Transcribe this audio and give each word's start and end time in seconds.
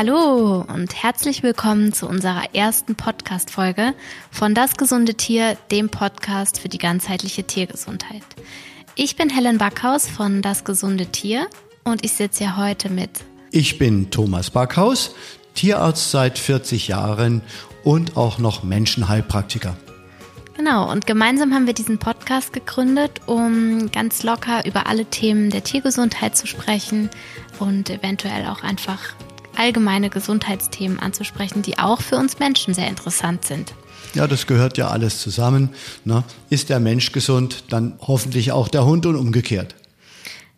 Hallo 0.00 0.64
und 0.72 0.94
herzlich 1.02 1.42
willkommen 1.42 1.92
zu 1.92 2.06
unserer 2.06 2.54
ersten 2.54 2.94
Podcast-Folge 2.94 3.94
von 4.30 4.54
Das 4.54 4.76
gesunde 4.76 5.14
Tier, 5.14 5.56
dem 5.72 5.88
Podcast 5.88 6.60
für 6.60 6.68
die 6.68 6.78
ganzheitliche 6.78 7.42
Tiergesundheit. 7.42 8.22
Ich 8.94 9.16
bin 9.16 9.28
Helen 9.28 9.58
Backhaus 9.58 10.06
von 10.06 10.40
Das 10.40 10.62
gesunde 10.62 11.06
Tier 11.06 11.48
und 11.82 12.04
ich 12.04 12.12
sitze 12.12 12.44
hier 12.44 12.56
heute 12.56 12.90
mit. 12.90 13.10
Ich 13.50 13.76
bin 13.80 14.08
Thomas 14.12 14.50
Backhaus, 14.50 15.16
Tierarzt 15.54 16.12
seit 16.12 16.38
40 16.38 16.86
Jahren 16.86 17.42
und 17.82 18.16
auch 18.16 18.38
noch 18.38 18.62
Menschenheilpraktiker. 18.62 19.76
Genau, 20.56 20.88
und 20.92 21.08
gemeinsam 21.08 21.52
haben 21.52 21.66
wir 21.66 21.74
diesen 21.74 21.98
Podcast 21.98 22.52
gegründet, 22.52 23.20
um 23.26 23.90
ganz 23.90 24.22
locker 24.22 24.64
über 24.64 24.86
alle 24.86 25.06
Themen 25.06 25.50
der 25.50 25.64
Tiergesundheit 25.64 26.36
zu 26.36 26.46
sprechen 26.46 27.10
und 27.58 27.90
eventuell 27.90 28.46
auch 28.46 28.62
einfach 28.62 29.00
allgemeine 29.58 30.10
Gesundheitsthemen 30.10 30.98
anzusprechen, 30.98 31.62
die 31.62 31.78
auch 31.78 32.00
für 32.00 32.16
uns 32.16 32.38
Menschen 32.38 32.74
sehr 32.74 32.88
interessant 32.88 33.44
sind. 33.44 33.74
Ja, 34.14 34.26
das 34.26 34.46
gehört 34.46 34.78
ja 34.78 34.88
alles 34.88 35.20
zusammen. 35.20 35.70
Ne? 36.04 36.24
Ist 36.48 36.70
der 36.70 36.80
Mensch 36.80 37.12
gesund, 37.12 37.64
dann 37.68 37.98
hoffentlich 38.00 38.52
auch 38.52 38.68
der 38.68 38.84
Hund 38.84 39.04
und 39.06 39.16
umgekehrt. 39.16 39.74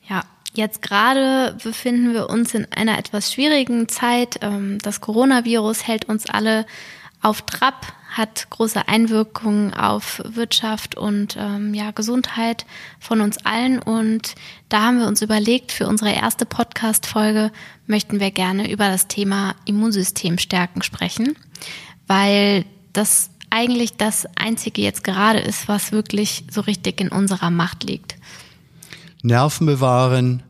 Ja, 0.08 0.22
jetzt 0.54 0.82
gerade 0.82 1.56
befinden 1.62 2.12
wir 2.12 2.30
uns 2.30 2.54
in 2.54 2.66
einer 2.70 2.98
etwas 2.98 3.32
schwierigen 3.32 3.88
Zeit. 3.88 4.38
Ähm, 4.42 4.78
das 4.82 5.00
Coronavirus 5.00 5.86
hält 5.86 6.08
uns 6.08 6.26
alle 6.26 6.66
auf 7.22 7.42
Trab, 7.42 7.92
hat 8.10 8.48
große 8.50 8.88
Einwirkungen 8.88 9.72
auf 9.72 10.20
Wirtschaft 10.24 10.96
und 10.96 11.36
ähm, 11.38 11.74
ja, 11.74 11.92
Gesundheit 11.92 12.66
von 12.98 13.20
uns 13.20 13.38
allen. 13.44 13.78
Und 13.78 14.34
da 14.68 14.82
haben 14.82 14.98
wir 14.98 15.06
uns 15.06 15.22
überlegt, 15.22 15.70
für 15.70 15.86
unsere 15.86 16.12
erste 16.12 16.44
Podcast-Folge 16.44 17.52
möchten 17.86 18.18
wir 18.18 18.30
gerne 18.30 18.70
über 18.70 18.88
das 18.88 19.06
Thema 19.06 19.54
Immunsystem 19.64 20.38
stärken 20.38 20.82
sprechen, 20.82 21.36
weil 22.06 22.64
das 22.92 23.30
eigentlich 23.50 23.96
das 23.96 24.26
einzige 24.36 24.82
jetzt 24.82 25.04
gerade 25.04 25.40
ist, 25.40 25.68
was 25.68 25.92
wirklich 25.92 26.44
so 26.50 26.62
richtig 26.62 27.00
in 27.00 27.08
unserer 27.08 27.50
Macht 27.50 27.84
liegt. 27.84 28.16
Nerven 29.22 29.66
bewahren 29.66 30.42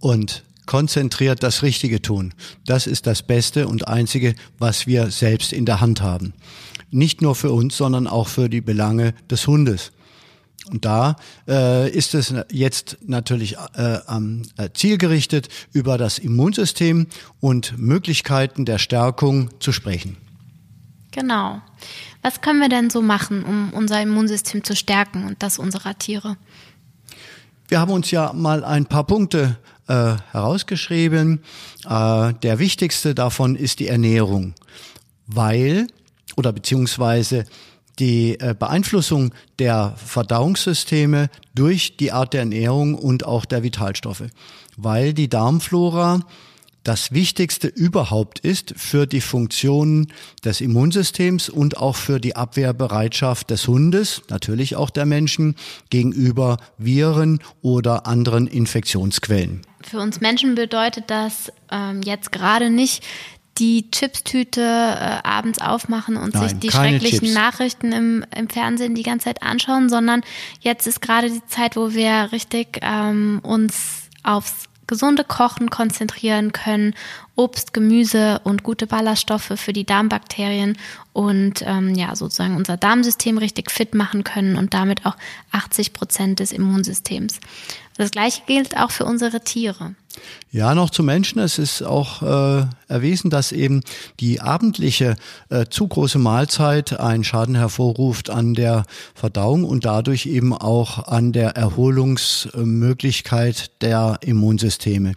und 0.00 0.42
konzentriert 0.70 1.42
das 1.42 1.64
Richtige 1.64 2.00
tun. 2.00 2.32
Das 2.64 2.86
ist 2.86 3.08
das 3.08 3.24
Beste 3.24 3.66
und 3.66 3.88
Einzige, 3.88 4.36
was 4.56 4.86
wir 4.86 5.10
selbst 5.10 5.52
in 5.52 5.66
der 5.66 5.80
Hand 5.80 6.00
haben. 6.00 6.32
Nicht 6.92 7.22
nur 7.22 7.34
für 7.34 7.50
uns, 7.50 7.76
sondern 7.76 8.06
auch 8.06 8.28
für 8.28 8.48
die 8.48 8.60
Belange 8.60 9.12
des 9.28 9.48
Hundes. 9.48 9.90
Und 10.70 10.84
da 10.84 11.16
äh, 11.48 11.90
ist 11.90 12.14
es 12.14 12.32
jetzt 12.52 12.98
natürlich 13.04 13.56
äh, 13.74 13.98
am 14.06 14.42
äh, 14.58 14.68
zielgerichtet 14.72 15.48
über 15.72 15.98
das 15.98 16.20
Immunsystem 16.20 17.08
und 17.40 17.76
Möglichkeiten 17.76 18.64
der 18.64 18.78
Stärkung 18.78 19.50
zu 19.58 19.72
sprechen. 19.72 20.18
Genau. 21.10 21.60
Was 22.22 22.42
können 22.42 22.60
wir 22.60 22.68
denn 22.68 22.90
so 22.90 23.02
machen, 23.02 23.42
um 23.42 23.72
unser 23.72 24.00
Immunsystem 24.00 24.62
zu 24.62 24.76
stärken 24.76 25.26
und 25.26 25.42
das 25.42 25.58
unserer 25.58 25.98
Tiere? 25.98 26.36
Wir 27.66 27.80
haben 27.80 27.90
uns 27.90 28.12
ja 28.12 28.32
mal 28.32 28.64
ein 28.64 28.86
paar 28.86 29.04
Punkte 29.04 29.56
äh, 29.90 30.16
herausgeschrieben. 30.30 31.40
Äh, 31.84 32.34
der 32.34 32.58
wichtigste 32.60 33.14
davon 33.14 33.56
ist 33.56 33.80
die 33.80 33.88
Ernährung, 33.88 34.54
weil 35.26 35.88
oder 36.36 36.52
beziehungsweise 36.52 37.44
die 37.98 38.38
äh, 38.38 38.54
Beeinflussung 38.56 39.34
der 39.58 39.94
Verdauungssysteme 39.96 41.28
durch 41.54 41.96
die 41.96 42.12
Art 42.12 42.32
der 42.34 42.40
Ernährung 42.40 42.94
und 42.94 43.26
auch 43.26 43.44
der 43.44 43.64
Vitalstoffe, 43.64 44.24
weil 44.76 45.12
die 45.12 45.28
Darmflora 45.28 46.20
das 46.84 47.12
Wichtigste 47.12 47.68
überhaupt 47.68 48.38
ist 48.38 48.72
für 48.76 49.06
die 49.06 49.20
Funktionen 49.20 50.12
des 50.44 50.60
Immunsystems 50.62 51.50
und 51.50 51.76
auch 51.76 51.96
für 51.96 52.20
die 52.20 52.36
Abwehrbereitschaft 52.36 53.50
des 53.50 53.68
Hundes, 53.68 54.22
natürlich 54.30 54.76
auch 54.76 54.88
der 54.88 55.04
Menschen, 55.04 55.56
gegenüber 55.90 56.56
Viren 56.78 57.40
oder 57.60 58.06
anderen 58.06 58.46
Infektionsquellen. 58.46 59.60
Für 59.82 60.00
uns 60.00 60.20
Menschen 60.20 60.54
bedeutet 60.54 61.04
das 61.08 61.52
ähm, 61.70 62.02
jetzt 62.02 62.32
gerade 62.32 62.70
nicht 62.70 63.04
die 63.58 63.90
Chipstüte 63.90 64.62
äh, 64.62 65.26
abends 65.26 65.60
aufmachen 65.60 66.16
und 66.16 66.34
Nein, 66.34 66.48
sich 66.48 66.58
die 66.58 66.70
schrecklichen 66.70 67.26
Chips. 67.26 67.34
Nachrichten 67.34 67.92
im, 67.92 68.24
im 68.34 68.48
Fernsehen 68.48 68.94
die 68.94 69.02
ganze 69.02 69.24
Zeit 69.24 69.42
anschauen, 69.42 69.88
sondern 69.88 70.22
jetzt 70.60 70.86
ist 70.86 71.02
gerade 71.02 71.30
die 71.30 71.44
Zeit, 71.46 71.76
wo 71.76 71.92
wir 71.92 72.32
richtig 72.32 72.78
ähm, 72.82 73.40
uns 73.42 74.08
aufs 74.22 74.70
gesunde 74.86 75.22
Kochen 75.22 75.70
konzentrieren 75.70 76.52
können, 76.52 76.94
Obst, 77.36 77.72
Gemüse 77.72 78.40
und 78.42 78.64
gute 78.64 78.88
Ballaststoffe 78.88 79.52
für 79.54 79.72
die 79.72 79.86
Darmbakterien 79.86 80.76
und 81.12 81.62
ähm, 81.66 81.94
ja 81.94 82.14
sozusagen 82.14 82.56
unser 82.56 82.76
Darmsystem 82.76 83.38
richtig 83.38 83.70
fit 83.70 83.94
machen 83.94 84.24
können 84.24 84.56
und 84.56 84.74
damit 84.74 85.06
auch 85.06 85.16
80 85.52 85.92
Prozent 85.92 86.40
des 86.40 86.52
Immunsystems. 86.52 87.40
Das 87.96 88.10
gleiche 88.10 88.42
gilt 88.46 88.76
auch 88.76 88.90
für 88.90 89.04
unsere 89.04 89.40
Tiere. 89.40 89.94
Ja, 90.50 90.74
noch 90.74 90.90
zu 90.90 91.04
Menschen. 91.04 91.38
Es 91.38 91.58
ist 91.58 91.82
auch 91.82 92.22
äh, 92.22 92.66
erwiesen, 92.88 93.30
dass 93.30 93.52
eben 93.52 93.82
die 94.18 94.40
abendliche 94.40 95.14
äh, 95.48 95.66
zu 95.70 95.86
große 95.86 96.18
Mahlzeit 96.18 96.98
einen 96.98 97.22
Schaden 97.24 97.54
hervorruft 97.54 98.30
an 98.30 98.54
der 98.54 98.86
Verdauung 99.14 99.62
und 99.64 99.84
dadurch 99.84 100.26
eben 100.26 100.52
auch 100.52 101.06
an 101.06 101.30
der 101.32 101.50
Erholungsmöglichkeit 101.56 103.70
der 103.82 104.18
Immunsysteme. 104.22 105.12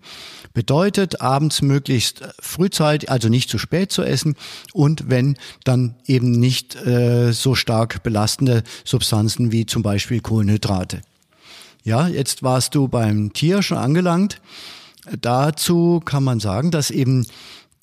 Bedeutet, 0.53 1.21
abends 1.21 1.63
möglichst 1.63 2.21
frühzeitig, 2.39 3.09
also 3.09 3.27
nicht 3.27 3.49
zu 3.49 3.57
spät 3.57 3.91
zu 3.91 4.03
essen 4.03 4.35
und 4.71 5.09
wenn, 5.09 5.35
dann 5.63 5.82
eben 6.05 6.31
nicht 6.31 6.75
äh, 6.75 7.31
so 7.31 7.55
stark 7.55 8.03
belastende 8.03 8.63
Substanzen 8.83 9.51
wie 9.51 9.65
zum 9.65 9.83
Beispiel 9.83 10.19
Kohlenhydrate. 10.19 11.01
Ja, 11.83 12.07
jetzt 12.07 12.43
warst 12.43 12.75
du 12.75 12.87
beim 12.87 13.33
Tier 13.33 13.61
schon 13.61 13.77
angelangt. 13.77 14.41
Dazu 15.19 16.01
kann 16.03 16.23
man 16.23 16.39
sagen, 16.39 16.71
dass 16.71 16.91
eben 16.91 17.25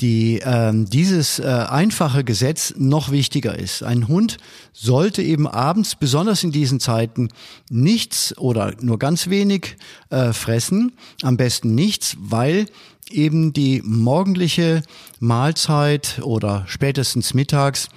die, 0.00 0.40
ähm, 0.42 0.88
dieses 0.88 1.38
äh, 1.38 1.44
einfache 1.44 2.24
Gesetz 2.24 2.74
noch 2.76 3.10
wichtiger 3.10 3.58
ist. 3.58 3.82
Ein 3.82 4.08
Hund 4.08 4.38
sollte 4.72 5.22
eben 5.22 5.46
abends, 5.46 5.94
besonders 5.94 6.42
in 6.42 6.52
diesen 6.52 6.80
Zeiten, 6.80 7.28
nichts 7.68 8.36
oder 8.38 8.74
nur 8.80 8.98
ganz 8.98 9.28
wenig 9.28 9.76
äh, 10.08 10.32
fressen, 10.32 10.92
am 11.22 11.36
besten 11.36 11.74
nichts, 11.74 12.16
weil 12.18 12.66
eben 13.10 13.53
die 13.53 13.82
morgendliche 13.84 14.82
Mahlzeit 15.19 16.21
oder 16.22 16.65
spätestens 16.66 17.34
mittags 17.34 17.88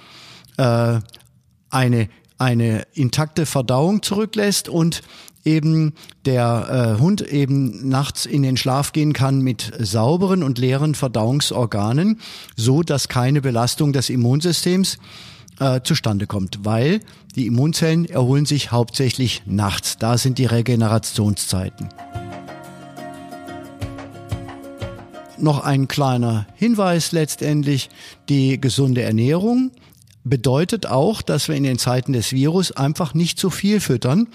äh, 0.56 1.00
eine 1.70 2.08
eine 2.38 2.86
intakte 2.92 3.46
Verdauung 3.46 4.02
zurücklässt 4.02 4.68
und 4.68 5.02
eben 5.44 5.92
der 6.24 6.96
äh, 6.96 7.00
Hund 7.00 7.20
eben 7.20 7.88
nachts 7.88 8.26
in 8.26 8.42
den 8.42 8.56
Schlaf 8.56 8.92
gehen 8.92 9.12
kann 9.12 9.40
mit 9.40 9.72
sauberen 9.78 10.42
und 10.42 10.58
leeren 10.58 10.94
Verdauungsorganen, 10.94 12.20
so 12.56 12.82
dass 12.82 13.08
keine 13.08 13.40
Belastung 13.40 13.92
des 13.92 14.10
Immunsystems 14.10 14.98
äh, 15.60 15.80
zustande 15.82 16.26
kommt, 16.26 16.60
weil 16.64 17.00
die 17.36 17.46
Immunzellen 17.46 18.06
erholen 18.06 18.46
sich 18.46 18.72
hauptsächlich 18.72 19.42
nachts. 19.46 19.98
Da 19.98 20.18
sind 20.18 20.38
die 20.38 20.46
Regenerationszeiten. 20.46 21.88
Noch 25.44 25.62
ein 25.62 25.88
kleiner 25.88 26.46
Hinweis 26.54 27.12
letztendlich, 27.12 27.90
die 28.30 28.58
gesunde 28.58 29.02
Ernährung 29.02 29.72
bedeutet 30.24 30.86
auch, 30.86 31.20
dass 31.20 31.48
wir 31.48 31.54
in 31.54 31.64
den 31.64 31.76
Zeiten 31.76 32.14
des 32.14 32.32
Virus 32.32 32.72
einfach 32.72 33.12
nicht 33.12 33.38
zu 33.38 33.50
viel 33.50 33.80
füttern, 33.80 34.28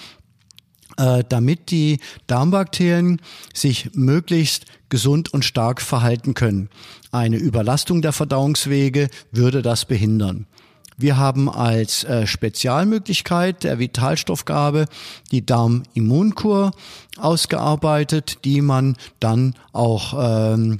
äh, 0.98 1.24
damit 1.28 1.72
die 1.72 1.98
Darmbakterien 2.28 3.24
sich 3.56 3.90
möglichst 3.96 4.66
gesund 4.90 5.34
und 5.34 5.44
stark 5.44 5.82
verhalten 5.82 6.36
können. 6.36 6.70
Eine 7.12 7.38
Überlastung 7.38 8.04
der 8.04 8.14
Verdauungswege 8.14 9.10
würde 9.32 9.64
das 9.64 9.86
behindern. 9.86 10.46
Wir 10.96 11.18
haben 11.18 11.50
als 11.50 12.04
äh, 12.04 12.28
Spezialmöglichkeit 12.28 13.64
der 13.64 13.80
Vitalstoffgabe 13.80 14.86
die 15.32 15.44
Darmimmunkur 15.44 16.70
ausgearbeitet, 17.18 18.46
die 18.46 18.62
man 18.62 18.96
dann 19.20 19.56
auch 19.74 20.14
ähm, 20.54 20.78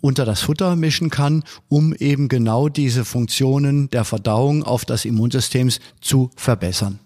unter 0.00 0.24
das 0.24 0.40
Futter 0.40 0.76
mischen 0.76 1.10
kann, 1.10 1.44
um 1.68 1.94
eben 1.94 2.28
genau 2.28 2.68
diese 2.68 3.04
Funktionen 3.04 3.90
der 3.90 4.04
Verdauung 4.04 4.62
auf 4.62 4.84
das 4.84 5.04
Immunsystem 5.04 5.70
zu 6.00 6.30
verbessern. 6.36 6.98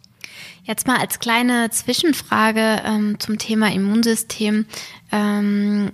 Jetzt 0.64 0.86
mal 0.86 0.98
als 0.98 1.18
kleine 1.18 1.70
Zwischenfrage 1.70 2.82
ähm, 2.84 3.18
zum 3.18 3.38
Thema 3.38 3.72
Immunsystem. 3.72 4.66
Ähm, 5.10 5.90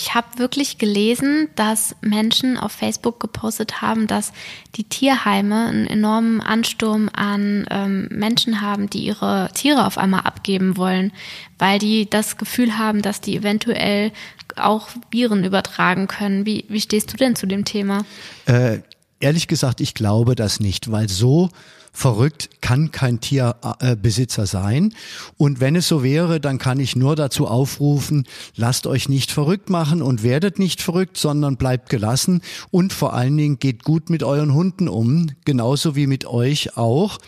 Ich 0.00 0.14
habe 0.14 0.38
wirklich 0.38 0.78
gelesen, 0.78 1.48
dass 1.56 1.96
Menschen 2.02 2.56
auf 2.56 2.70
Facebook 2.70 3.18
gepostet 3.18 3.82
haben, 3.82 4.06
dass 4.06 4.32
die 4.76 4.84
Tierheime 4.84 5.66
einen 5.66 5.88
enormen 5.88 6.40
Ansturm 6.40 7.10
an 7.12 7.66
ähm, 7.68 8.06
Menschen 8.12 8.60
haben, 8.60 8.88
die 8.88 9.04
ihre 9.04 9.50
Tiere 9.54 9.84
auf 9.84 9.98
einmal 9.98 10.20
abgeben 10.20 10.76
wollen, 10.76 11.10
weil 11.58 11.80
die 11.80 12.08
das 12.08 12.36
Gefühl 12.36 12.78
haben, 12.78 13.02
dass 13.02 13.20
die 13.20 13.36
eventuell 13.36 14.12
auch 14.58 14.88
Viren 15.10 15.44
übertragen 15.44 16.08
können. 16.08 16.46
Wie, 16.46 16.64
wie 16.68 16.80
stehst 16.80 17.12
du 17.12 17.16
denn 17.16 17.36
zu 17.36 17.46
dem 17.46 17.64
Thema? 17.64 18.04
Äh, 18.46 18.80
ehrlich 19.20 19.48
gesagt, 19.48 19.80
ich 19.80 19.94
glaube 19.94 20.34
das 20.34 20.60
nicht, 20.60 20.90
weil 20.90 21.08
so 21.08 21.50
verrückt 21.92 22.50
kann 22.60 22.92
kein 22.92 23.20
Tierbesitzer 23.20 24.46
sein. 24.46 24.94
Und 25.36 25.60
wenn 25.60 25.74
es 25.74 25.88
so 25.88 26.02
wäre, 26.04 26.40
dann 26.40 26.58
kann 26.58 26.78
ich 26.78 26.94
nur 26.94 27.16
dazu 27.16 27.48
aufrufen, 27.48 28.26
lasst 28.54 28.86
euch 28.86 29.08
nicht 29.08 29.32
verrückt 29.32 29.68
machen 29.68 30.00
und 30.00 30.22
werdet 30.22 30.58
nicht 30.58 30.80
verrückt, 30.80 31.16
sondern 31.16 31.56
bleibt 31.56 31.88
gelassen 31.90 32.42
und 32.70 32.92
vor 32.92 33.14
allen 33.14 33.36
Dingen 33.36 33.58
geht 33.58 33.82
gut 33.82 34.10
mit 34.10 34.22
euren 34.22 34.54
Hunden 34.54 34.88
um, 34.88 35.30
genauso 35.44 35.96
wie 35.96 36.06
mit 36.06 36.24
euch 36.24 36.76
auch, 36.76 37.18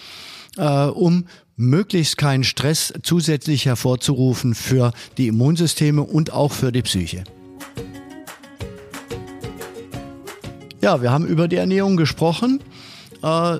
äh, 0.56 0.86
um 0.86 1.24
möglichst 1.60 2.16
keinen 2.16 2.42
Stress 2.42 2.92
zusätzlich 3.02 3.66
hervorzurufen 3.66 4.54
für 4.54 4.92
die 5.18 5.28
Immunsysteme 5.28 6.02
und 6.02 6.32
auch 6.32 6.52
für 6.52 6.72
die 6.72 6.82
Psyche. 6.82 7.24
Ja, 10.80 11.02
wir 11.02 11.12
haben 11.12 11.26
über 11.26 11.46
die 11.46 11.56
Ernährung 11.56 11.96
gesprochen. 11.98 12.60
Äh, 13.22 13.58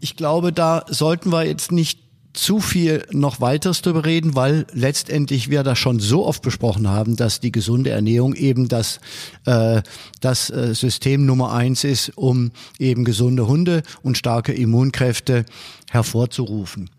ich 0.00 0.16
glaube, 0.16 0.52
da 0.52 0.84
sollten 0.88 1.30
wir 1.30 1.44
jetzt 1.44 1.72
nicht 1.72 1.98
zu 2.34 2.60
viel 2.60 3.04
noch 3.10 3.40
weiteres 3.40 3.80
drüber 3.82 4.04
reden, 4.04 4.34
weil 4.34 4.66
letztendlich 4.72 5.50
wir 5.50 5.62
das 5.62 5.78
schon 5.78 6.00
so 6.00 6.26
oft 6.26 6.42
besprochen 6.42 6.88
haben, 6.88 7.16
dass 7.16 7.40
die 7.40 7.52
gesunde 7.52 7.90
Ernährung 7.90 8.34
eben 8.34 8.68
das, 8.68 9.00
äh, 9.46 9.82
das 10.20 10.50
äh, 10.50 10.74
System 10.74 11.26
Nummer 11.26 11.52
eins 11.52 11.84
ist, 11.84 12.12
um 12.16 12.50
eben 12.78 13.04
gesunde 13.04 13.46
Hunde 13.46 13.82
und 14.02 14.18
starke 14.18 14.52
Immunkräfte 14.52 15.44
hervorzurufen. 15.90 16.90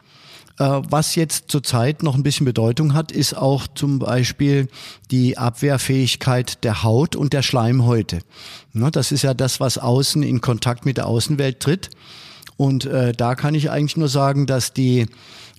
Äh, 0.57 0.81
was 0.89 1.15
jetzt 1.15 1.45
zurzeit 1.49 2.03
noch 2.03 2.15
ein 2.15 2.23
bisschen 2.23 2.45
Bedeutung 2.45 2.93
hat, 2.93 3.11
ist 3.11 3.35
auch 3.35 3.67
zum 3.67 3.99
Beispiel 3.99 4.67
die 5.11 5.37
Abwehrfähigkeit 5.37 6.63
der 6.63 6.83
Haut 6.83 7.15
und 7.15 7.33
der 7.33 7.41
Schleimhäute. 7.41 8.19
Das 8.73 9.11
ist 9.11 9.23
ja 9.23 9.33
das, 9.33 9.59
was 9.59 9.77
außen 9.77 10.23
in 10.23 10.41
Kontakt 10.41 10.85
mit 10.85 10.97
der 10.97 11.07
Außenwelt 11.07 11.59
tritt. 11.59 11.89
Und 12.57 12.85
äh, 12.85 13.11
da 13.11 13.35
kann 13.35 13.53
ich 13.53 13.69
eigentlich 13.69 13.97
nur 13.97 14.07
sagen, 14.07 14.45
dass 14.45 14.71
die 14.71 15.07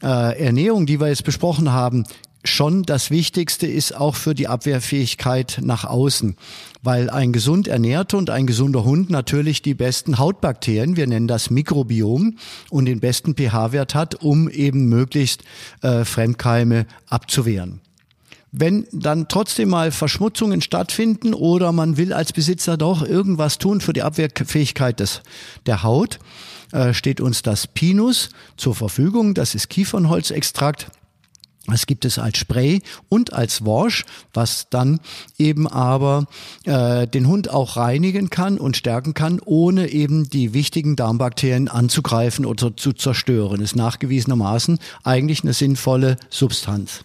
äh, 0.03 0.39
Ernährung, 0.39 0.87
die 0.87 1.01
wir 1.01 1.09
jetzt 1.09 1.25
besprochen 1.25 1.73
haben, 1.73 2.05
schon 2.49 2.83
das 2.83 3.11
Wichtigste 3.11 3.67
ist 3.67 3.95
auch 3.95 4.15
für 4.15 4.35
die 4.35 4.49
Abwehrfähigkeit 4.49 5.59
nach 5.63 5.85
außen, 5.85 6.37
weil 6.83 7.11
ein 7.11 7.33
gesund 7.33 7.69
ernährter 7.69 8.19
und 8.19 8.31
ein 8.31 8.47
gesunder 8.47 8.85
Hund 8.85 9.11
natürlich 9.11 9.63
die 9.63 9.75
besten 9.75 10.19
Hautbakterien, 10.19 10.97
wir 10.97 11.07
nennen 11.07 11.29
das 11.29 11.51
Mikrobiom, 11.51 12.39
und 12.71 12.87
den 12.87 13.01
besten 13.01 13.35
pH-Wert 13.35 13.95
hat, 13.95 14.17
um 14.17 14.49
eben 14.49 14.89
möglichst 14.89 15.45
äh, 15.83 16.05
Fremdkeime 16.05 16.87
abzuwehren. 17.09 17.81
Wenn 18.53 18.87
dann 18.93 19.29
trotzdem 19.29 19.69
mal 19.69 19.91
Verschmutzungen 19.91 20.63
stattfinden 20.63 21.35
oder 21.35 21.73
man 21.73 21.97
will 21.97 22.13
als 22.13 22.33
Besitzer 22.33 22.77
doch 22.77 23.03
irgendwas 23.05 23.59
tun 23.59 23.81
für 23.81 23.93
die 23.93 24.03
Abwehrfähigkeit 24.03 24.99
des, 25.01 25.23
der 25.67 25.83
Haut, 25.83 26.19
äh, 26.73 26.95
steht 26.95 27.21
uns 27.21 27.43
das 27.43 27.67
Pinus 27.67 28.31
zur 28.57 28.75
Verfügung. 28.75 29.35
Das 29.35 29.55
ist 29.55 29.69
Kiefernholzextrakt. 29.69 30.89
Es 31.73 31.87
gibt 31.87 32.05
es 32.05 32.19
als 32.19 32.39
Spray 32.39 32.83
und 33.09 33.33
als 33.33 33.65
Wash, 33.65 34.05
was 34.33 34.69
dann 34.71 35.01
eben 35.39 35.67
aber 35.67 36.27
äh, 36.65 37.07
den 37.07 37.27
Hund 37.27 37.51
auch 37.51 37.77
reinigen 37.77 38.31
kann 38.31 38.59
und 38.59 38.77
stärken 38.77 39.15
kann, 39.15 39.41
ohne 39.45 39.89
eben 39.89 40.29
die 40.29 40.55
wichtigen 40.55 40.97
Darmbakterien 40.97 41.69
anzugreifen 41.69 42.47
oder 42.47 42.77
zu 42.77 42.93
zerstören. 42.93 43.61
Ist 43.61 43.77
nachgewiesenermaßen 43.77 44.79
eigentlich 45.05 45.43
eine 45.43 45.53
sinnvolle 45.53 46.17
Substanz. 46.31 47.05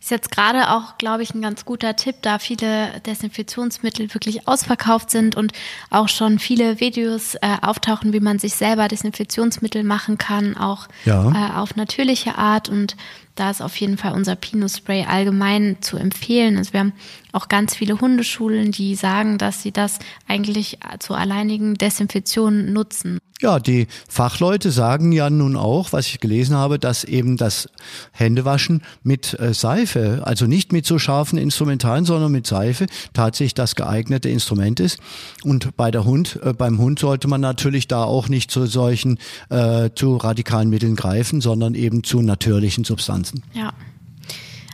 Ist 0.00 0.10
jetzt 0.10 0.30
gerade 0.30 0.70
auch, 0.70 0.96
glaube 0.96 1.22
ich, 1.22 1.34
ein 1.34 1.42
ganz 1.42 1.66
guter 1.66 1.94
Tipp, 1.94 2.16
da 2.22 2.38
viele 2.38 3.00
Desinfektionsmittel 3.00 4.14
wirklich 4.14 4.48
ausverkauft 4.48 5.10
sind 5.10 5.36
und 5.36 5.52
auch 5.90 6.08
schon 6.08 6.38
viele 6.38 6.80
Videos 6.80 7.34
äh, 7.34 7.58
auftauchen, 7.60 8.14
wie 8.14 8.20
man 8.20 8.38
sich 8.38 8.54
selber 8.54 8.88
Desinfektionsmittel 8.88 9.84
machen 9.84 10.16
kann, 10.16 10.56
auch 10.56 10.88
ja. 11.04 11.30
äh, 11.30 11.58
auf 11.58 11.76
natürliche 11.76 12.38
Art. 12.38 12.70
Und 12.70 12.96
da 13.34 13.50
ist 13.50 13.62
auf 13.62 13.76
jeden 13.76 13.96
Fall 13.96 14.12
unser 14.12 14.36
Pinot 14.36 14.70
Spray 14.70 15.04
allgemein 15.04 15.78
zu 15.80 15.96
empfehlen. 15.96 16.56
Also 16.56 16.72
wir 16.72 16.80
haben 16.80 16.92
auch 17.32 17.48
ganz 17.48 17.76
viele 17.76 18.00
Hundeschulen, 18.00 18.72
die 18.72 18.94
sagen, 18.94 19.38
dass 19.38 19.62
sie 19.62 19.72
das 19.72 19.98
eigentlich 20.26 20.78
zur 20.98 21.16
alleinigen 21.16 21.74
Desinfektion 21.74 22.72
nutzen. 22.72 23.18
Ja, 23.42 23.58
die 23.58 23.86
Fachleute 24.06 24.70
sagen 24.70 25.12
ja 25.12 25.30
nun 25.30 25.56
auch, 25.56 25.94
was 25.94 26.06
ich 26.08 26.20
gelesen 26.20 26.56
habe, 26.56 26.78
dass 26.78 27.04
eben 27.04 27.38
das 27.38 27.70
Händewaschen 28.12 28.82
mit 29.02 29.38
äh, 29.40 29.54
Seife, 29.54 30.20
also 30.26 30.44
nicht 30.44 30.72
mit 30.72 30.84
so 30.84 30.98
scharfen 30.98 31.38
Instrumentalen, 31.38 32.04
sondern 32.04 32.32
mit 32.32 32.46
Seife, 32.46 32.84
tatsächlich 33.14 33.54
das 33.54 33.76
geeignete 33.76 34.28
Instrument 34.28 34.78
ist. 34.78 34.98
Und 35.42 35.74
bei 35.78 35.90
der 35.90 36.04
Hund, 36.04 36.38
äh, 36.42 36.52
beim 36.52 36.78
Hund 36.78 36.98
sollte 36.98 37.28
man 37.28 37.40
natürlich 37.40 37.88
da 37.88 38.04
auch 38.04 38.28
nicht 38.28 38.50
zu 38.50 38.66
solchen, 38.66 39.18
äh, 39.48 39.88
zu 39.94 40.18
radikalen 40.18 40.68
Mitteln 40.68 40.94
greifen, 40.94 41.40
sondern 41.40 41.74
eben 41.74 42.04
zu 42.04 42.20
natürlichen 42.20 42.84
Substanzen. 42.84 43.19
Ja. 43.52 43.72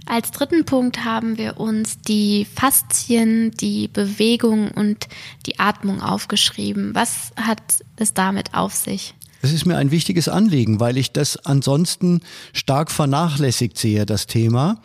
Als 0.08 0.30
dritten 0.30 0.64
Punkt 0.64 1.04
haben 1.04 1.36
wir 1.36 1.58
uns 1.58 2.00
die 2.00 2.46
Faszien, 2.54 3.50
die 3.50 3.88
Bewegung 3.88 4.70
und 4.70 5.08
die 5.46 5.58
Atmung 5.58 6.00
aufgeschrieben. 6.00 6.94
Was 6.94 7.32
hat 7.36 7.60
es 7.96 8.14
damit 8.14 8.54
auf 8.54 8.72
sich? 8.72 9.14
Es 9.42 9.52
ist 9.52 9.66
mir 9.66 9.76
ein 9.76 9.90
wichtiges 9.90 10.28
Anliegen, 10.28 10.78
weil 10.78 10.96
ich 10.96 11.12
das 11.12 11.44
ansonsten 11.44 12.20
stark 12.52 12.90
vernachlässigt 12.92 13.76
sehe, 13.76 14.06
das 14.06 14.26
Thema. 14.28 14.80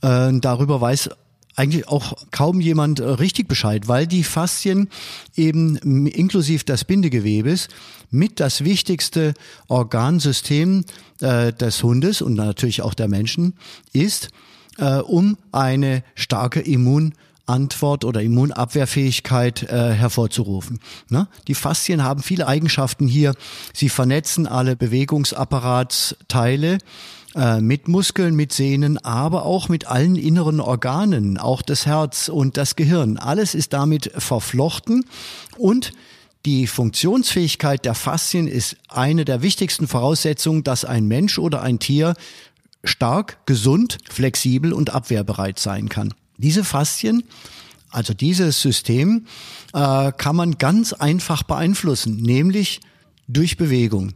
Äh, 0.00 0.30
darüber 0.40 0.80
weiß 0.80 1.10
eigentlich 1.54 1.88
auch 1.88 2.14
kaum 2.30 2.60
jemand 2.60 3.00
äh, 3.00 3.04
richtig 3.04 3.48
Bescheid, 3.48 3.88
weil 3.88 4.06
die 4.06 4.24
Faszien 4.24 4.88
eben 5.36 5.76
inklusive 6.06 6.64
des 6.64 6.84
Bindegewebes 6.84 7.68
mit 8.10 8.40
das 8.40 8.64
wichtigste 8.64 9.34
Organsystem 9.68 10.84
äh, 11.20 11.52
des 11.52 11.82
Hundes 11.82 12.22
und 12.22 12.34
natürlich 12.34 12.82
auch 12.82 12.94
der 12.94 13.08
Menschen 13.08 13.54
ist 13.92 14.28
äh, 14.78 14.96
um 14.96 15.36
eine 15.50 16.02
starke 16.14 16.60
Immunantwort 16.60 18.04
oder 18.04 18.22
Immunabwehrfähigkeit 18.22 19.64
äh, 19.64 19.92
hervorzurufen. 19.92 20.80
Ne? 21.08 21.28
Die 21.48 21.54
Faszien 21.54 22.02
haben 22.02 22.22
viele 22.22 22.46
Eigenschaften 22.46 23.08
hier. 23.08 23.34
Sie 23.74 23.88
vernetzen 23.88 24.46
alle 24.46 24.76
Bewegungsapparateile 24.76 26.78
äh, 27.34 27.60
mit 27.60 27.88
Muskeln, 27.88 28.34
mit 28.34 28.52
Sehnen, 28.52 28.98
aber 28.98 29.44
auch 29.44 29.68
mit 29.68 29.86
allen 29.86 30.16
inneren 30.16 30.60
Organen, 30.60 31.38
auch 31.38 31.62
das 31.62 31.86
Herz 31.86 32.28
und 32.28 32.56
das 32.56 32.76
Gehirn. 32.76 33.16
Alles 33.16 33.54
ist 33.54 33.72
damit 33.72 34.12
verflochten 34.16 35.04
und 35.56 35.92
die 36.44 36.66
Funktionsfähigkeit 36.66 37.84
der 37.84 37.94
Faszien 37.94 38.48
ist 38.48 38.76
eine 38.88 39.24
der 39.24 39.42
wichtigsten 39.42 39.86
Voraussetzungen, 39.86 40.64
dass 40.64 40.84
ein 40.84 41.06
Mensch 41.06 41.38
oder 41.38 41.62
ein 41.62 41.78
Tier 41.78 42.14
stark, 42.84 43.46
gesund, 43.46 43.98
flexibel 44.10 44.72
und 44.72 44.90
abwehrbereit 44.90 45.58
sein 45.58 45.88
kann. 45.88 46.12
Diese 46.38 46.64
Faszien, 46.64 47.22
also 47.90 48.12
dieses 48.12 48.60
System, 48.60 49.26
äh, 49.72 50.10
kann 50.12 50.34
man 50.34 50.58
ganz 50.58 50.92
einfach 50.92 51.44
beeinflussen, 51.44 52.16
nämlich 52.16 52.80
durch 53.28 53.56
Bewegung. 53.56 54.12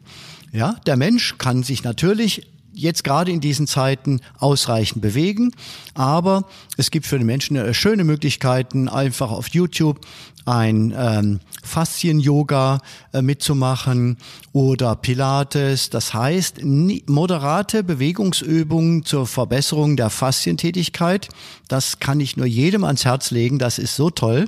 Ja, 0.52 0.76
der 0.86 0.96
Mensch 0.96 1.38
kann 1.38 1.62
sich 1.62 1.84
natürlich 1.84 2.48
jetzt 2.76 3.02
gerade 3.04 3.32
in 3.32 3.40
diesen 3.40 3.66
Zeiten 3.66 4.20
ausreichend 4.38 5.02
bewegen. 5.02 5.52
Aber 5.94 6.44
es 6.76 6.90
gibt 6.90 7.06
für 7.06 7.18
den 7.18 7.26
Menschen 7.26 7.56
äh, 7.56 7.74
schöne 7.74 8.04
Möglichkeiten, 8.04 8.88
einfach 8.88 9.30
auf 9.30 9.48
YouTube 9.48 10.00
ein 10.44 10.94
ähm, 10.96 11.40
Faszien-Yoga 11.64 12.80
äh, 13.12 13.20
mitzumachen 13.20 14.16
oder 14.52 14.94
Pilates. 14.94 15.90
Das 15.90 16.14
heißt, 16.14 16.62
moderate 16.62 17.82
Bewegungsübungen 17.82 19.04
zur 19.04 19.26
Verbesserung 19.26 19.96
der 19.96 20.08
Faszientätigkeit. 20.08 21.28
Das 21.66 21.98
kann 21.98 22.20
ich 22.20 22.36
nur 22.36 22.46
jedem 22.46 22.84
ans 22.84 23.04
Herz 23.04 23.32
legen. 23.32 23.58
Das 23.58 23.78
ist 23.78 23.96
so 23.96 24.10
toll. 24.10 24.46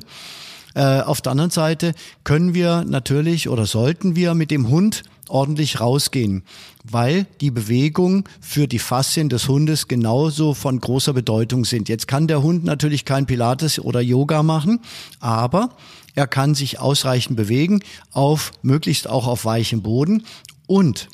Äh, 0.75 1.01
auf 1.01 1.21
der 1.21 1.33
anderen 1.33 1.51
Seite 1.51 1.95
können 2.23 2.55
wir 2.55 2.85
natürlich 2.85 3.49
oder 3.49 3.67
sollten 3.67 4.15
wir 4.15 4.35
mit 4.35 4.53
dem 4.53 4.69
Hund 4.69 5.03
ordentlich 5.29 5.81
rausgehen, 5.81 6.43
weil 6.91 7.27
die 7.41 7.51
Bewegung 7.51 8.29
für 8.41 8.67
die 8.67 8.79
Faszien 8.79 9.29
des 9.29 9.49
Hundes 9.49 9.89
genauso 9.89 10.55
von 10.55 10.81
großer 10.81 11.13
Bedeutung 11.13 11.65
sind. 11.65 11.89
Jetzt 11.89 12.09
kann 12.09 12.29
der 12.29 12.43
Hund 12.43 12.65
natürlich 12.65 13.05
kein 13.05 13.27
Pilates 13.27 13.79
oder 13.79 14.01
Yoga 14.01 14.43
machen, 14.43 14.81
aber 15.21 15.71
er 16.15 16.27
kann 16.27 16.55
sich 16.55 16.81
ausreichend 16.81 17.37
bewegen, 17.37 17.81
auf 18.13 18.53
möglichst 18.63 19.09
auch 19.09 19.27
auf 19.27 19.45
weichem 19.45 19.83
Boden 19.83 20.25
und 20.67 21.09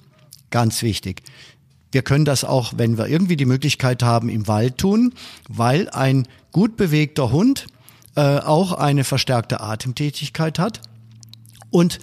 ganz 0.50 0.83
wichtig, 0.83 1.23
wir 1.95 2.02
können 2.02 2.25
das 2.25 2.43
auch, 2.43 2.73
wenn 2.76 2.99
wir 2.99 3.07
irgendwie 3.07 3.37
die 3.37 3.45
Möglichkeit 3.45 4.02
haben, 4.02 4.28
im 4.28 4.49
Wald 4.49 4.78
tun, 4.78 5.14
weil 5.49 5.88
ein 5.90 6.26
gut 6.50 6.76
bewegter 6.76 7.31
Hund 7.31 7.66
äh, 8.16 8.38
auch 8.38 8.73
eine 8.73 9.04
verstärkte 9.04 9.61
Atemtätigkeit 9.61 10.59
hat. 10.59 10.81
Und 11.71 12.00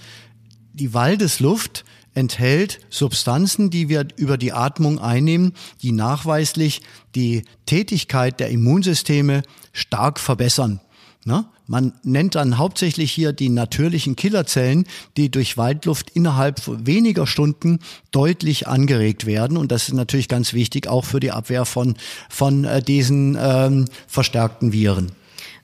die 0.72 0.94
Waldesluft 0.94 1.84
enthält 2.14 2.80
Substanzen, 2.90 3.70
die 3.70 3.88
wir 3.88 4.06
über 4.16 4.36
die 4.36 4.52
Atmung 4.52 4.98
einnehmen, 4.98 5.54
die 5.82 5.92
nachweislich 5.92 6.82
die 7.14 7.42
Tätigkeit 7.66 8.40
der 8.40 8.50
Immunsysteme 8.50 9.42
stark 9.72 10.18
verbessern. 10.20 10.80
Ne? 11.24 11.44
Man 11.66 11.94
nennt 12.02 12.34
dann 12.34 12.58
hauptsächlich 12.58 13.12
hier 13.12 13.32
die 13.32 13.48
natürlichen 13.48 14.16
Killerzellen, 14.16 14.86
die 15.16 15.30
durch 15.30 15.56
Waldluft 15.56 16.10
innerhalb 16.10 16.60
weniger 16.66 17.26
Stunden 17.26 17.78
deutlich 18.10 18.66
angeregt 18.66 19.24
werden. 19.24 19.56
Und 19.56 19.72
das 19.72 19.88
ist 19.88 19.94
natürlich 19.94 20.28
ganz 20.28 20.52
wichtig, 20.52 20.88
auch 20.88 21.04
für 21.04 21.20
die 21.20 21.30
Abwehr 21.30 21.64
von, 21.64 21.94
von 22.28 22.64
äh, 22.64 22.82
diesen 22.82 23.38
ähm, 23.40 23.86
verstärkten 24.08 24.72
Viren 24.72 25.12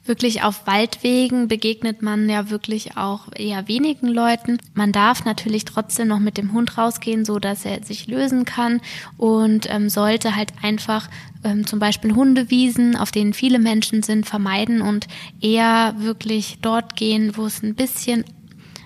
wirklich 0.08 0.42
auf 0.42 0.66
Waldwegen 0.66 1.46
begegnet 1.48 2.02
man 2.02 2.28
ja 2.28 2.50
wirklich 2.50 2.96
auch 2.96 3.28
eher 3.36 3.68
wenigen 3.68 4.08
Leuten. 4.08 4.58
Man 4.74 4.92
darf 4.92 5.24
natürlich 5.24 5.64
trotzdem 5.64 6.08
noch 6.08 6.18
mit 6.18 6.38
dem 6.38 6.52
Hund 6.52 6.76
rausgehen, 6.78 7.24
so 7.24 7.38
dass 7.38 7.64
er 7.64 7.84
sich 7.84 8.06
lösen 8.06 8.44
kann 8.44 8.80
und 9.16 9.70
ähm, 9.70 9.88
sollte 9.88 10.34
halt 10.34 10.52
einfach 10.62 11.08
ähm, 11.44 11.66
zum 11.66 11.78
Beispiel 11.78 12.14
Hundewiesen, 12.14 12.96
auf 12.96 13.12
denen 13.12 13.34
viele 13.34 13.58
Menschen 13.58 14.02
sind, 14.02 14.26
vermeiden 14.26 14.80
und 14.80 15.06
eher 15.40 15.94
wirklich 15.98 16.58
dort 16.62 16.96
gehen, 16.96 17.36
wo 17.36 17.46
es 17.46 17.62
ein 17.62 17.74
bisschen 17.74 18.24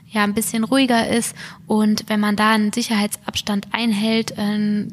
ja 0.08 0.24
ein 0.24 0.34
bisschen 0.34 0.64
ruhiger 0.64 1.08
ist 1.08 1.34
und 1.66 2.04
wenn 2.08 2.20
man 2.20 2.36
da 2.36 2.50
einen 2.50 2.72
Sicherheitsabstand 2.72 3.68
einhält, 3.72 4.36
äh, 4.36 4.82
äh, 4.82 4.86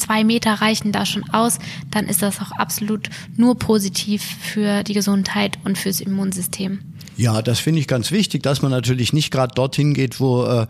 zwei 0.00 0.24
Meter 0.24 0.54
reichen 0.54 0.92
da 0.92 1.06
schon 1.06 1.28
aus, 1.30 1.58
dann 1.90 2.06
ist 2.06 2.22
das 2.22 2.40
auch 2.40 2.52
absolut 2.52 3.08
nur 3.36 3.58
positiv 3.58 4.22
für 4.22 4.82
die 4.82 4.94
Gesundheit 4.94 5.58
und 5.64 5.78
fürs 5.78 6.00
Immunsystem. 6.00 6.89
Ja, 7.20 7.42
das 7.42 7.58
finde 7.58 7.80
ich 7.80 7.86
ganz 7.86 8.12
wichtig, 8.12 8.42
dass 8.42 8.62
man 8.62 8.70
natürlich 8.70 9.12
nicht 9.12 9.30
gerade 9.30 9.54
dorthin 9.54 9.92
geht, 9.92 10.20
wo 10.20 10.42
äh, 10.42 10.66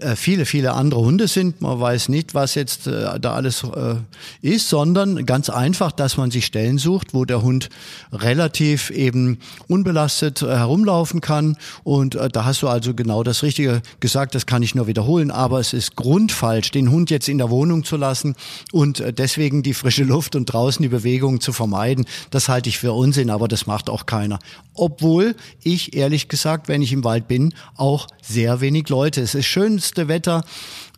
äh, 0.00 0.16
viele, 0.16 0.46
viele 0.46 0.72
andere 0.72 1.00
Hunde 1.00 1.28
sind. 1.28 1.60
Man 1.60 1.78
weiß 1.78 2.08
nicht, 2.08 2.34
was 2.34 2.56
jetzt 2.56 2.88
äh, 2.88 3.20
da 3.20 3.34
alles 3.34 3.62
äh, 3.62 3.94
ist, 4.40 4.68
sondern 4.68 5.24
ganz 5.26 5.48
einfach, 5.48 5.92
dass 5.92 6.16
man 6.16 6.32
sich 6.32 6.44
Stellen 6.44 6.78
sucht, 6.78 7.14
wo 7.14 7.24
der 7.24 7.42
Hund 7.42 7.68
relativ 8.12 8.90
eben 8.90 9.38
unbelastet 9.68 10.42
äh, 10.42 10.46
herumlaufen 10.46 11.20
kann. 11.20 11.56
Und 11.84 12.16
äh, 12.16 12.28
da 12.28 12.46
hast 12.46 12.62
du 12.62 12.68
also 12.68 12.94
genau 12.94 13.22
das 13.22 13.44
Richtige 13.44 13.80
gesagt, 14.00 14.34
das 14.34 14.46
kann 14.46 14.64
ich 14.64 14.74
nur 14.74 14.88
wiederholen. 14.88 15.30
Aber 15.30 15.60
es 15.60 15.72
ist 15.72 15.94
grundfalsch, 15.94 16.72
den 16.72 16.90
Hund 16.90 17.10
jetzt 17.10 17.28
in 17.28 17.38
der 17.38 17.48
Wohnung 17.48 17.84
zu 17.84 17.96
lassen 17.96 18.34
und 18.72 19.04
deswegen 19.18 19.62
die 19.62 19.72
frische 19.72 20.02
Luft 20.02 20.34
und 20.34 20.46
draußen 20.46 20.82
die 20.82 20.88
Bewegung 20.88 21.40
zu 21.40 21.52
vermeiden. 21.52 22.06
Das 22.30 22.48
halte 22.48 22.68
ich 22.68 22.78
für 22.78 22.92
Unsinn, 22.92 23.30
aber 23.30 23.46
das 23.46 23.68
macht 23.68 23.88
auch 23.88 24.04
keiner. 24.04 24.40
Obwohl 24.74 25.36
ich 25.62 25.91
ehrlich 25.94 26.28
gesagt, 26.28 26.68
wenn 26.68 26.82
ich 26.82 26.92
im 26.92 27.04
Wald 27.04 27.28
bin, 27.28 27.54
auch 27.76 28.06
sehr 28.20 28.60
wenig 28.60 28.88
Leute. 28.88 29.20
Es 29.20 29.34
ist 29.34 29.46
schönste 29.46 30.08
Wetter 30.08 30.44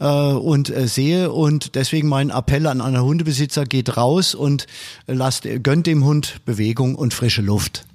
äh, 0.01 0.07
und 0.07 0.71
äh, 0.71 0.87
sehe 0.87 1.33
und 1.33 1.75
deswegen 1.75 2.09
mein 2.09 2.31
Appell 2.31 2.67
an 2.67 2.81
einen 2.81 3.03
Hundebesitzer, 3.03 3.65
geht 3.65 3.97
raus 3.97 4.35
und 4.35 4.67
lasst, 5.07 5.49
gönnt 5.63 5.87
dem 5.87 6.05
Hund 6.05 6.45
Bewegung 6.45 6.95
und 6.95 7.15
frische 7.15 7.43
Luft. 7.43 7.87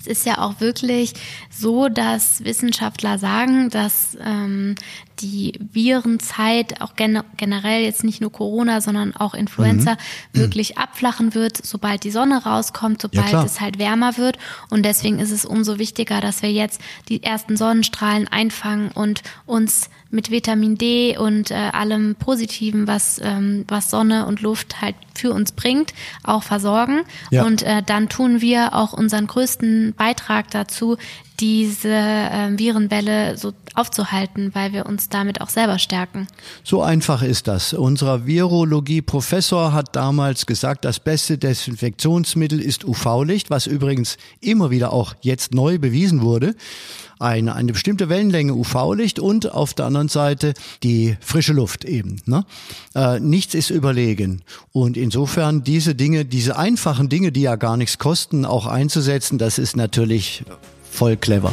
Es 0.00 0.06
ist 0.06 0.24
ja 0.24 0.38
auch 0.38 0.60
wirklich 0.60 1.12
so, 1.50 1.88
dass 1.88 2.42
Wissenschaftler 2.42 3.18
sagen, 3.18 3.68
dass 3.68 4.16
ähm, 4.24 4.74
die 5.20 5.52
Virenzeit 5.72 6.80
auch 6.80 6.96
gen 6.96 7.22
generell 7.36 7.82
jetzt 7.82 8.04
nicht 8.04 8.20
nur 8.20 8.32
Corona, 8.32 8.80
sondern 8.80 9.14
auch 9.14 9.34
Influenza 9.34 9.92
mhm. 9.92 9.96
wirklich 10.38 10.78
abflachen 10.78 11.34
wird, 11.34 11.56
sobald 11.64 12.04
die 12.04 12.10
Sonne 12.10 12.44
rauskommt, 12.44 13.02
sobald 13.02 13.32
ja, 13.32 13.44
es 13.44 13.60
halt 13.60 13.78
wärmer 13.78 14.16
wird. 14.16 14.38
Und 14.70 14.84
deswegen 14.84 15.18
ist 15.18 15.30
es 15.30 15.44
umso 15.44 15.78
wichtiger, 15.78 16.20
dass 16.20 16.42
wir 16.42 16.52
jetzt 16.52 16.80
die 17.08 17.22
ersten 17.22 17.56
Sonnenstrahlen 17.56 18.28
einfangen 18.28 18.90
und 18.92 19.22
uns 19.46 19.90
mit 20.10 20.30
Vitamin 20.30 20.76
D 20.76 21.16
und 21.16 21.50
äh, 21.50 21.54
allem 21.54 22.16
Positiven, 22.16 22.86
was, 22.86 23.20
ähm, 23.22 23.64
was 23.68 23.90
Sonne 23.90 24.26
und 24.26 24.42
Luft 24.42 24.80
halt 24.80 24.96
für 25.14 25.32
uns 25.32 25.52
bringt, 25.52 25.94
auch 26.24 26.42
versorgen. 26.42 27.02
Ja. 27.30 27.44
Und 27.44 27.62
äh, 27.62 27.82
dann 27.82 28.08
tun 28.08 28.40
wir 28.40 28.74
auch 28.74 28.92
unseren 28.92 29.26
größten 29.26 29.94
Beitrag 29.96 30.50
dazu, 30.50 30.96
diese 31.40 31.88
äh, 31.88 32.58
Virenwelle 32.58 33.36
so 33.38 33.52
aufzuhalten, 33.74 34.50
weil 34.54 34.72
wir 34.72 34.86
uns 34.86 35.08
damit 35.08 35.40
auch 35.40 35.48
selber 35.48 35.78
stärken. 35.78 36.26
So 36.62 36.82
einfach 36.82 37.22
ist 37.22 37.48
das. 37.48 37.72
Unser 37.72 38.26
Virologie-Professor 38.26 39.72
hat 39.72 39.96
damals 39.96 40.46
gesagt, 40.46 40.84
das 40.84 41.00
beste 41.00 41.38
Desinfektionsmittel 41.38 42.60
ist 42.60 42.84
UV-Licht, 42.84 43.50
was 43.50 43.66
übrigens 43.66 44.18
immer 44.40 44.70
wieder 44.70 44.92
auch 44.92 45.14
jetzt 45.22 45.54
neu 45.54 45.78
bewiesen 45.78 46.20
wurde. 46.20 46.54
Eine, 47.18 47.54
eine 47.54 47.72
bestimmte 47.72 48.08
Wellenlänge 48.08 48.54
UV-Licht 48.54 49.18
und 49.18 49.52
auf 49.52 49.74
der 49.74 49.86
anderen 49.86 50.08
Seite 50.08 50.54
die 50.82 51.16
frische 51.20 51.52
Luft 51.52 51.84
eben. 51.84 52.20
Ne? 52.24 52.44
Äh, 52.94 53.20
nichts 53.20 53.54
ist 53.54 53.70
überlegen. 53.70 54.42
Und 54.72 54.96
insofern 54.96 55.62
diese 55.62 55.94
Dinge, 55.94 56.24
diese 56.24 56.56
einfachen 56.56 57.08
Dinge, 57.08 57.30
die 57.30 57.42
ja 57.42 57.56
gar 57.56 57.76
nichts 57.76 57.98
kosten, 57.98 58.46
auch 58.46 58.66
einzusetzen, 58.66 59.36
das 59.38 59.58
ist 59.58 59.76
natürlich 59.76 60.44
voll 61.00 61.16
clever. 61.16 61.50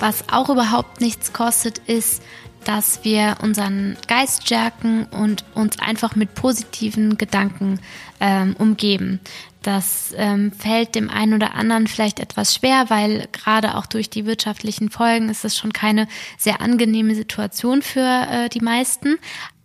Was 0.00 0.24
auch 0.32 0.48
überhaupt 0.48 1.02
nichts 1.02 1.34
kostet, 1.34 1.76
ist, 1.80 2.22
dass 2.64 3.04
wir 3.04 3.36
unseren 3.42 3.98
Geist 4.08 4.46
stärken 4.46 5.04
und 5.10 5.44
uns 5.54 5.78
einfach 5.78 6.16
mit 6.16 6.34
positiven 6.34 7.18
Gedanken 7.18 7.80
ähm, 8.18 8.56
umgeben. 8.58 9.20
Das 9.62 10.14
ähm, 10.16 10.52
fällt 10.52 10.94
dem 10.94 11.10
einen 11.10 11.34
oder 11.34 11.54
anderen 11.54 11.86
vielleicht 11.86 12.18
etwas 12.18 12.54
schwer, 12.54 12.86
weil 12.88 13.28
gerade 13.32 13.76
auch 13.76 13.84
durch 13.84 14.08
die 14.08 14.24
wirtschaftlichen 14.24 14.88
Folgen 14.90 15.28
ist 15.28 15.44
es 15.44 15.58
schon 15.58 15.74
keine 15.74 16.08
sehr 16.38 16.62
angenehme 16.62 17.14
Situation 17.14 17.82
für 17.82 18.00
äh, 18.00 18.48
die 18.48 18.60
meisten. 18.60 19.18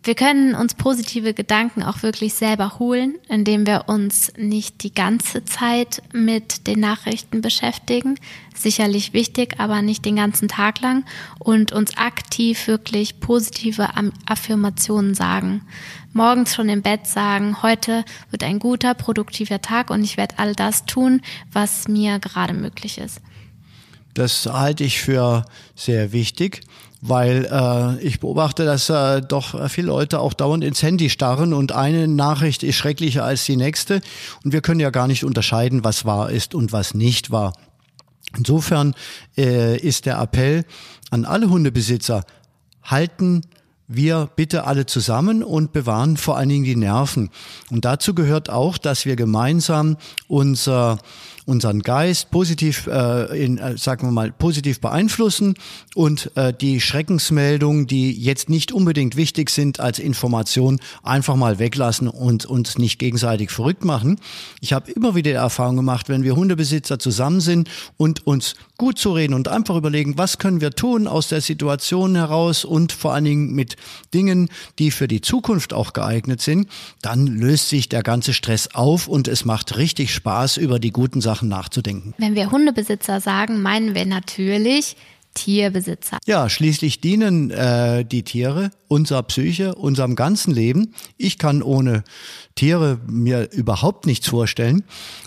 Wir 0.08 0.16
können 0.16 0.56
uns 0.56 0.74
positive 0.74 1.34
Gedanken 1.34 1.84
auch 1.84 2.02
wirklich 2.02 2.34
selber 2.34 2.80
holen, 2.80 3.16
indem 3.28 3.68
wir 3.68 3.90
uns 3.90 4.32
nicht 4.38 4.84
die 4.84 4.94
ganze 4.94 5.44
Zeit 5.44 6.02
mit 6.14 6.66
den 6.66 6.80
Nachrichten 6.80 7.42
beschäftigen. 7.42 8.18
Sicherlich 8.56 9.12
wichtig, 9.12 9.56
aber 9.58 9.82
nicht 9.82 10.06
den 10.06 10.16
ganzen 10.16 10.48
Tag 10.48 10.80
lang 10.80 11.04
und 11.40 11.74
uns 11.74 11.98
aktiv 11.98 12.68
wirklich 12.68 13.20
positive 13.20 13.90
Affirmationen 14.26 15.14
sagen. 15.14 15.64
Morgens 16.14 16.56
schon 16.56 16.70
im 16.70 16.84
Bett 16.84 17.06
sagen, 17.06 17.62
heute 17.62 18.06
wird 18.32 18.46
ein 18.46 18.60
guter, 18.60 18.94
produktiver 18.94 19.62
Tag 19.62 19.90
und 19.90 20.06
ich 20.06 20.16
werde 20.16 20.40
all 20.40 20.56
das 20.56 20.86
tun, 20.86 21.22
was 21.52 21.90
mir 21.90 22.20
gerade 22.20 22.54
möglich 22.54 22.98
ist. 22.98 23.20
Das 24.14 24.46
halte 24.46 24.86
ich 24.86 25.02
für 25.02 25.46
sehr 25.76 26.14
wichtig 26.14 26.62
weil 27.02 27.48
äh, 27.52 28.04
ich 28.04 28.20
beobachte, 28.20 28.66
dass 28.66 28.90
äh, 28.90 29.22
doch 29.22 29.70
viele 29.70 29.88
Leute 29.88 30.20
auch 30.20 30.34
dauernd 30.34 30.64
ins 30.64 30.82
Handy 30.82 31.10
starren 31.10 31.54
und 31.54 31.72
eine 31.72 32.08
Nachricht 32.08 32.64
ist 32.64 32.76
schrecklicher 32.76 33.24
als 33.24 33.46
die 33.46 33.56
nächste 33.56 34.02
und 34.44 34.54
wir 34.54 34.62
können 34.62 34.80
ja 34.80 34.90
gar 34.90 35.08
nicht 35.08 35.24
unterscheiden, 35.24 35.84
was 35.84 36.06
wahr 36.06 36.30
ist 36.30 36.56
und 36.56 36.72
was 36.72 36.94
nicht 36.94 37.32
wahr. 37.32 37.54
Insofern 38.36 38.94
äh, 39.38 39.78
ist 39.78 40.06
der 40.06 40.20
Appell 40.20 40.66
an 41.10 41.26
alle 41.26 41.50
Hundebesitzer, 41.50 42.24
halten 42.84 43.42
wir 43.88 44.30
bitte 44.36 44.66
alle 44.66 44.86
zusammen 44.86 45.44
und 45.44 45.72
bewahren 45.72 46.18
vor 46.18 46.38
allen 46.38 46.50
Dingen 46.50 46.66
die 46.66 46.76
Nerven. 46.76 47.30
Und 47.72 47.86
dazu 47.86 48.14
gehört 48.14 48.50
auch, 48.50 48.78
dass 48.78 49.06
wir 49.06 49.16
gemeinsam 49.16 49.98
unser 50.28 51.00
unseren 51.48 51.82
Geist 51.82 52.30
positiv, 52.30 52.88
äh, 52.88 53.44
in, 53.44 53.58
äh, 53.58 53.78
sagen 53.78 54.06
wir 54.06 54.12
mal, 54.12 54.34
positiv 54.34 54.82
beeinflussen 54.82 55.56
und 55.96 56.30
äh, 56.36 56.54
die 56.54 56.82
Schreckensmeldungen, 56.82 57.88
die 57.88 58.12
jetzt 58.12 58.50
nicht 58.50 58.74
unbedingt 58.74 59.16
wichtig 59.16 59.50
sind 59.50 59.80
als 59.80 59.98
Information, 59.98 60.82
einfach 61.04 61.38
mal 61.38 61.58
weglassen 61.58 62.10
und 62.10 62.46
uns 62.46 62.78
nicht 62.78 63.00
gegenseitig 63.00 63.50
verrückt 63.50 63.86
machen. 63.86 64.20
Ich 64.60 64.74
habe 64.74 64.92
immer 64.92 65.16
wieder 65.16 65.32
die 65.32 65.38
Erfahrung 65.38 65.78
gemacht, 65.78 66.10
wenn 66.10 66.24
wir 66.24 66.36
Hundebesitzer 66.36 67.00
zusammen 67.00 67.40
sind 67.40 67.70
und 67.96 68.28
uns 68.28 68.56
gut 68.78 69.00
zu 69.00 69.14
reden 69.14 69.34
und 69.34 69.48
einfach 69.48 69.78
überlegen, 69.78 70.18
was 70.18 70.40
können 70.40 70.60
wir 70.60 70.72
tun 70.72 71.08
aus 71.08 71.30
der 71.30 71.42
Situation 71.42 72.16
heraus 72.16 72.66
und 72.66 72.92
vor 72.92 73.14
allen 73.14 73.24
Dingen 73.24 73.54
mit 73.54 73.78
Dingen, 74.14 74.50
die 74.80 74.92
für 74.92 75.08
die 75.08 75.22
Zukunft 75.22 75.74
auch 75.74 75.94
geeignet 75.94 76.42
sind, 76.42 76.68
dann 77.02 77.26
löst 77.26 77.70
sich 77.70 77.88
der 77.88 78.04
ganze 78.04 78.34
Stress 78.34 78.70
auf 78.74 79.08
und 79.08 79.30
es 79.30 79.46
macht 79.46 79.78
richtig 79.78 80.14
Spaß, 80.14 80.58
über 80.58 80.78
die 80.78 80.92
guten 80.92 81.22
Sachen 81.22 81.37
Sachen 81.38 81.50
nachzudenken. 81.50 82.14
Wenn 82.18 82.36
wir 82.36 82.52
Hundebesitzer 82.52 83.22
sagen, 83.22 83.62
meinen 83.62 83.94
wir 83.94 84.06
natürlich 84.06 84.96
Tierbesitzer. 85.36 86.18
Ja, 86.26 86.50
schließlich 86.50 87.00
dienen 87.00 87.52
äh, 87.52 88.04
die 88.04 88.24
Tiere 88.24 88.72
unserer 88.88 89.22
Psyche, 89.22 89.76
unserem 89.76 90.16
ganzen 90.16 90.52
Leben. 90.52 90.96
Ich 91.16 91.38
kann 91.38 91.62
ohne 91.62 92.04
Tiere 92.56 93.00
mir 93.06 93.52
überhaupt 93.52 94.08
nichts 94.08 94.28
vorstellen. 94.28 94.84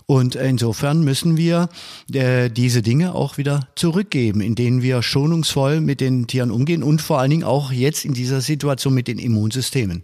Und 0.06 0.34
insofern 0.34 1.04
müssen 1.04 1.36
wir 1.36 1.68
äh, 2.12 2.50
diese 2.50 2.82
Dinge 2.82 3.14
auch 3.14 3.38
wieder 3.38 3.68
zurückgeben, 3.76 4.40
in 4.40 4.56
denen 4.56 4.82
wir 4.82 5.00
schonungsvoll 5.00 5.80
mit 5.80 6.00
den 6.00 6.26
Tieren 6.26 6.50
umgehen 6.50 6.82
und 6.82 7.00
vor 7.00 7.20
allen 7.20 7.30
Dingen 7.30 7.44
auch 7.44 7.70
jetzt 7.70 8.04
in 8.04 8.12
dieser 8.12 8.40
Situation 8.40 8.94
mit 8.94 9.06
den 9.06 9.20
Immunsystemen. 9.20 10.02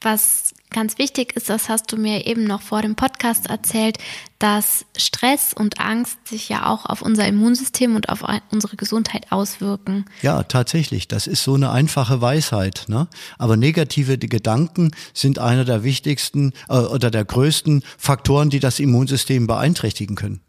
Was 0.00 0.54
ganz 0.70 0.98
wichtig 0.98 1.36
ist, 1.36 1.50
das 1.50 1.68
hast 1.68 1.92
du 1.92 1.96
mir 1.96 2.26
eben 2.26 2.44
noch 2.44 2.62
vor 2.62 2.82
dem 2.82 2.94
Podcast 2.94 3.48
erzählt, 3.48 3.98
dass 4.38 4.86
Stress 4.96 5.52
und 5.52 5.80
Angst 5.80 6.26
sich 6.26 6.48
ja 6.48 6.66
auch 6.66 6.86
auf 6.86 7.02
unser 7.02 7.26
Immunsystem 7.26 7.94
und 7.94 8.08
auf 8.08 8.24
unsere 8.50 8.76
Gesundheit 8.76 9.30
auswirken. 9.30 10.06
Ja, 10.22 10.42
tatsächlich. 10.44 11.08
Das 11.08 11.26
ist 11.26 11.44
so 11.44 11.54
eine 11.54 11.70
einfache 11.70 12.20
Weisheit. 12.20 12.84
Ne? 12.88 13.08
Aber 13.38 13.56
negative 13.56 14.16
Gedanken 14.18 14.92
sind 15.12 15.38
einer 15.38 15.64
der 15.64 15.84
wichtigsten 15.84 16.52
äh, 16.68 16.74
oder 16.74 17.10
der 17.10 17.24
größten 17.24 17.82
Faktoren, 17.98 18.50
die 18.50 18.60
das 18.60 18.78
Immunsystem 18.78 19.46
beeinträchtigen 19.46 20.16
können. 20.16 20.40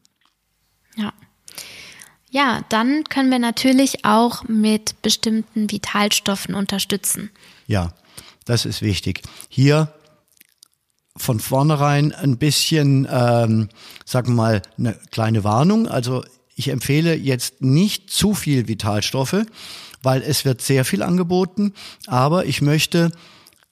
Ja. 0.95 1.13
Ja, 2.29 2.61
dann 2.69 3.03
können 3.05 3.29
wir 3.29 3.39
natürlich 3.39 4.05
auch 4.05 4.45
mit 4.47 5.01
bestimmten 5.01 5.69
Vitalstoffen 5.69 6.55
unterstützen. 6.55 7.29
Ja, 7.67 7.93
das 8.45 8.65
ist 8.65 8.81
wichtig. 8.81 9.21
Hier 9.49 9.93
von 11.21 11.39
vornherein 11.39 12.11
ein 12.11 12.37
bisschen, 12.37 13.07
ähm, 13.09 13.69
sagen 14.05 14.29
wir 14.29 14.35
mal, 14.35 14.61
eine 14.77 14.97
kleine 15.11 15.43
Warnung. 15.43 15.87
Also 15.87 16.23
ich 16.55 16.69
empfehle 16.69 17.15
jetzt 17.15 17.61
nicht 17.61 18.09
zu 18.09 18.33
viel 18.33 18.67
Vitalstoffe, 18.67 19.45
weil 20.03 20.21
es 20.21 20.45
wird 20.45 20.61
sehr 20.61 20.83
viel 20.83 21.03
angeboten, 21.03 21.73
aber 22.07 22.45
ich 22.45 22.61
möchte 22.61 23.11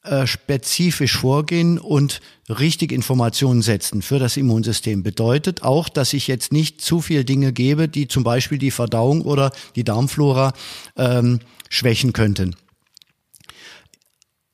äh, 0.03 0.25
spezifisch 0.27 1.17
vorgehen 1.17 1.77
und 1.77 2.21
richtig 2.47 2.91
Informationen 2.91 3.61
setzen 3.61 4.01
für 4.01 4.17
das 4.17 4.37
Immunsystem. 4.37 5.03
Bedeutet 5.03 5.61
auch, 5.61 5.89
dass 5.89 6.13
ich 6.13 6.27
jetzt 6.27 6.53
nicht 6.53 6.81
zu 6.81 7.01
viel 7.01 7.25
Dinge 7.25 7.51
gebe, 7.51 7.89
die 7.89 8.07
zum 8.07 8.23
Beispiel 8.23 8.59
die 8.59 8.71
Verdauung 8.71 9.21
oder 9.21 9.51
die 9.75 9.83
Darmflora 9.83 10.53
ähm, 10.95 11.39
schwächen 11.69 12.13
könnten. 12.13 12.55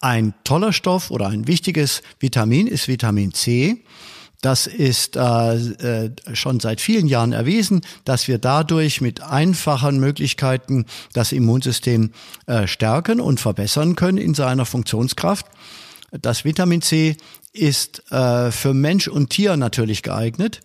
Ein 0.06 0.36
toller 0.44 0.72
Stoff 0.72 1.10
oder 1.10 1.30
ein 1.30 1.48
wichtiges 1.48 2.04
Vitamin 2.20 2.68
ist 2.68 2.88
Vitamin 2.88 3.34
C. 3.34 3.78
Das 4.40 4.68
ist 4.68 5.16
äh, 5.16 5.56
äh, 5.56 6.12
schon 6.34 6.60
seit 6.60 6.80
vielen 6.80 7.08
Jahren 7.08 7.32
erwiesen, 7.32 7.82
dass 8.04 8.28
wir 8.28 8.38
dadurch 8.38 9.02
mit 9.02 9.24
einfachen 9.24 10.00
Möglichkeiten 10.00 10.86
das 11.14 11.32
Immunsystem 11.32 12.12
äh, 12.46 12.68
stärken 12.68 13.20
und 13.20 13.40
verbessern 13.40 13.96
können 13.96 14.20
in 14.20 14.36
seiner 14.36 14.68
Funktionskraft. 14.68 15.48
Das 16.12 16.46
Vitamin 16.46 16.84
C 16.84 17.18
ist 17.52 18.12
äh, 18.12 18.52
für 18.52 18.76
Mensch 18.76 19.08
und 19.08 19.32
Tier 19.32 19.58
natürlich 19.58 20.04
geeignet. 20.04 20.62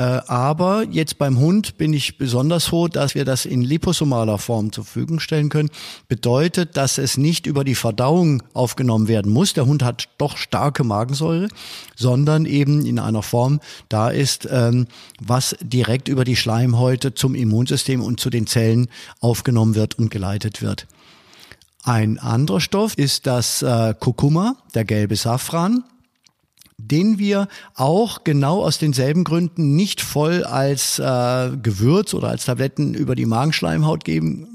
Äh, 0.00 0.22
aber 0.28 0.86
jetzt 0.90 1.18
beim 1.18 1.38
Hund 1.38 1.76
bin 1.76 1.92
ich 1.92 2.16
besonders 2.16 2.64
froh, 2.64 2.88
dass 2.88 3.14
wir 3.14 3.26
das 3.26 3.44
in 3.44 3.60
liposomaler 3.60 4.38
Form 4.38 4.72
zur 4.72 4.84
Verfügung 4.84 5.20
stellen 5.20 5.50
können. 5.50 5.68
Bedeutet, 6.08 6.78
dass 6.78 6.96
es 6.96 7.18
nicht 7.18 7.44
über 7.44 7.64
die 7.64 7.74
Verdauung 7.74 8.42
aufgenommen 8.54 9.08
werden 9.08 9.30
muss. 9.30 9.52
Der 9.52 9.66
Hund 9.66 9.82
hat 9.82 10.08
doch 10.16 10.38
starke 10.38 10.84
Magensäure, 10.84 11.48
sondern 11.96 12.46
eben 12.46 12.86
in 12.86 12.98
einer 12.98 13.22
Form 13.22 13.60
da 13.90 14.08
ist, 14.08 14.48
ähm, 14.50 14.86
was 15.20 15.54
direkt 15.60 16.08
über 16.08 16.24
die 16.24 16.36
Schleimhäute 16.36 17.12
zum 17.12 17.34
Immunsystem 17.34 18.00
und 18.00 18.20
zu 18.20 18.30
den 18.30 18.46
Zellen 18.46 18.88
aufgenommen 19.20 19.74
wird 19.74 19.98
und 19.98 20.10
geleitet 20.10 20.62
wird. 20.62 20.86
Ein 21.82 22.18
anderer 22.18 22.62
Stoff 22.62 22.96
ist 22.96 23.26
das 23.26 23.60
äh, 23.60 23.94
Kurkuma, 24.00 24.56
der 24.74 24.86
gelbe 24.86 25.16
Safran 25.16 25.84
den 26.88 27.18
wir 27.18 27.48
auch 27.74 28.24
genau 28.24 28.62
aus 28.62 28.78
denselben 28.78 29.24
Gründen 29.24 29.76
nicht 29.76 30.00
voll 30.00 30.44
als 30.44 30.98
äh, 30.98 31.50
Gewürz 31.62 32.14
oder 32.14 32.28
als 32.28 32.44
Tabletten 32.46 32.94
über 32.94 33.14
die 33.14 33.26
Magenschleimhaut 33.26 34.04
geben 34.04 34.46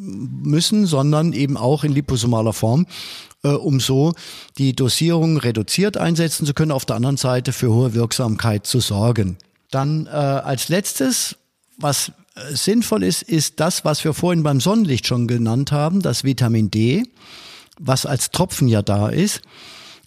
müssen, 0.44 0.86
sondern 0.86 1.34
eben 1.34 1.58
auch 1.58 1.84
in 1.84 1.92
liposomaler 1.92 2.54
Form, 2.54 2.88
äh, 3.44 3.50
um 3.50 3.80
so 3.80 4.14
die 4.58 4.76
Dosierung 4.76 5.38
reduziert 5.38 5.98
einsetzen 5.98 6.46
zu 6.46 6.54
können, 6.54 6.72
auf 6.72 6.86
der 6.86 6.96
anderen 6.96 7.18
Seite 7.18 7.54
für 7.54 7.72
hohe 7.72 7.94
Wirksamkeit 7.94 8.66
zu 8.66 8.80
sorgen. 8.80 9.38
Dann 9.72 10.08
äh, 10.08 10.10
als 10.10 10.70
letztes, 10.70 11.36
was 11.78 12.12
äh, 12.36 12.56
sinnvoll 12.56 13.04
ist, 13.04 13.22
ist 13.22 13.60
das, 13.60 13.86
was 13.86 14.04
wir 14.04 14.14
vorhin 14.14 14.44
beim 14.44 14.60
Sonnenlicht 14.60 15.08
schon 15.08 15.28
genannt 15.28 15.72
haben, 15.72 16.02
das 16.02 16.24
Vitamin 16.24 16.72
D, 16.72 17.04
was 17.80 18.06
als 18.06 18.32
Tropfen 18.32 18.68
ja 18.68 18.82
da 18.82 19.10
ist. 19.10 19.42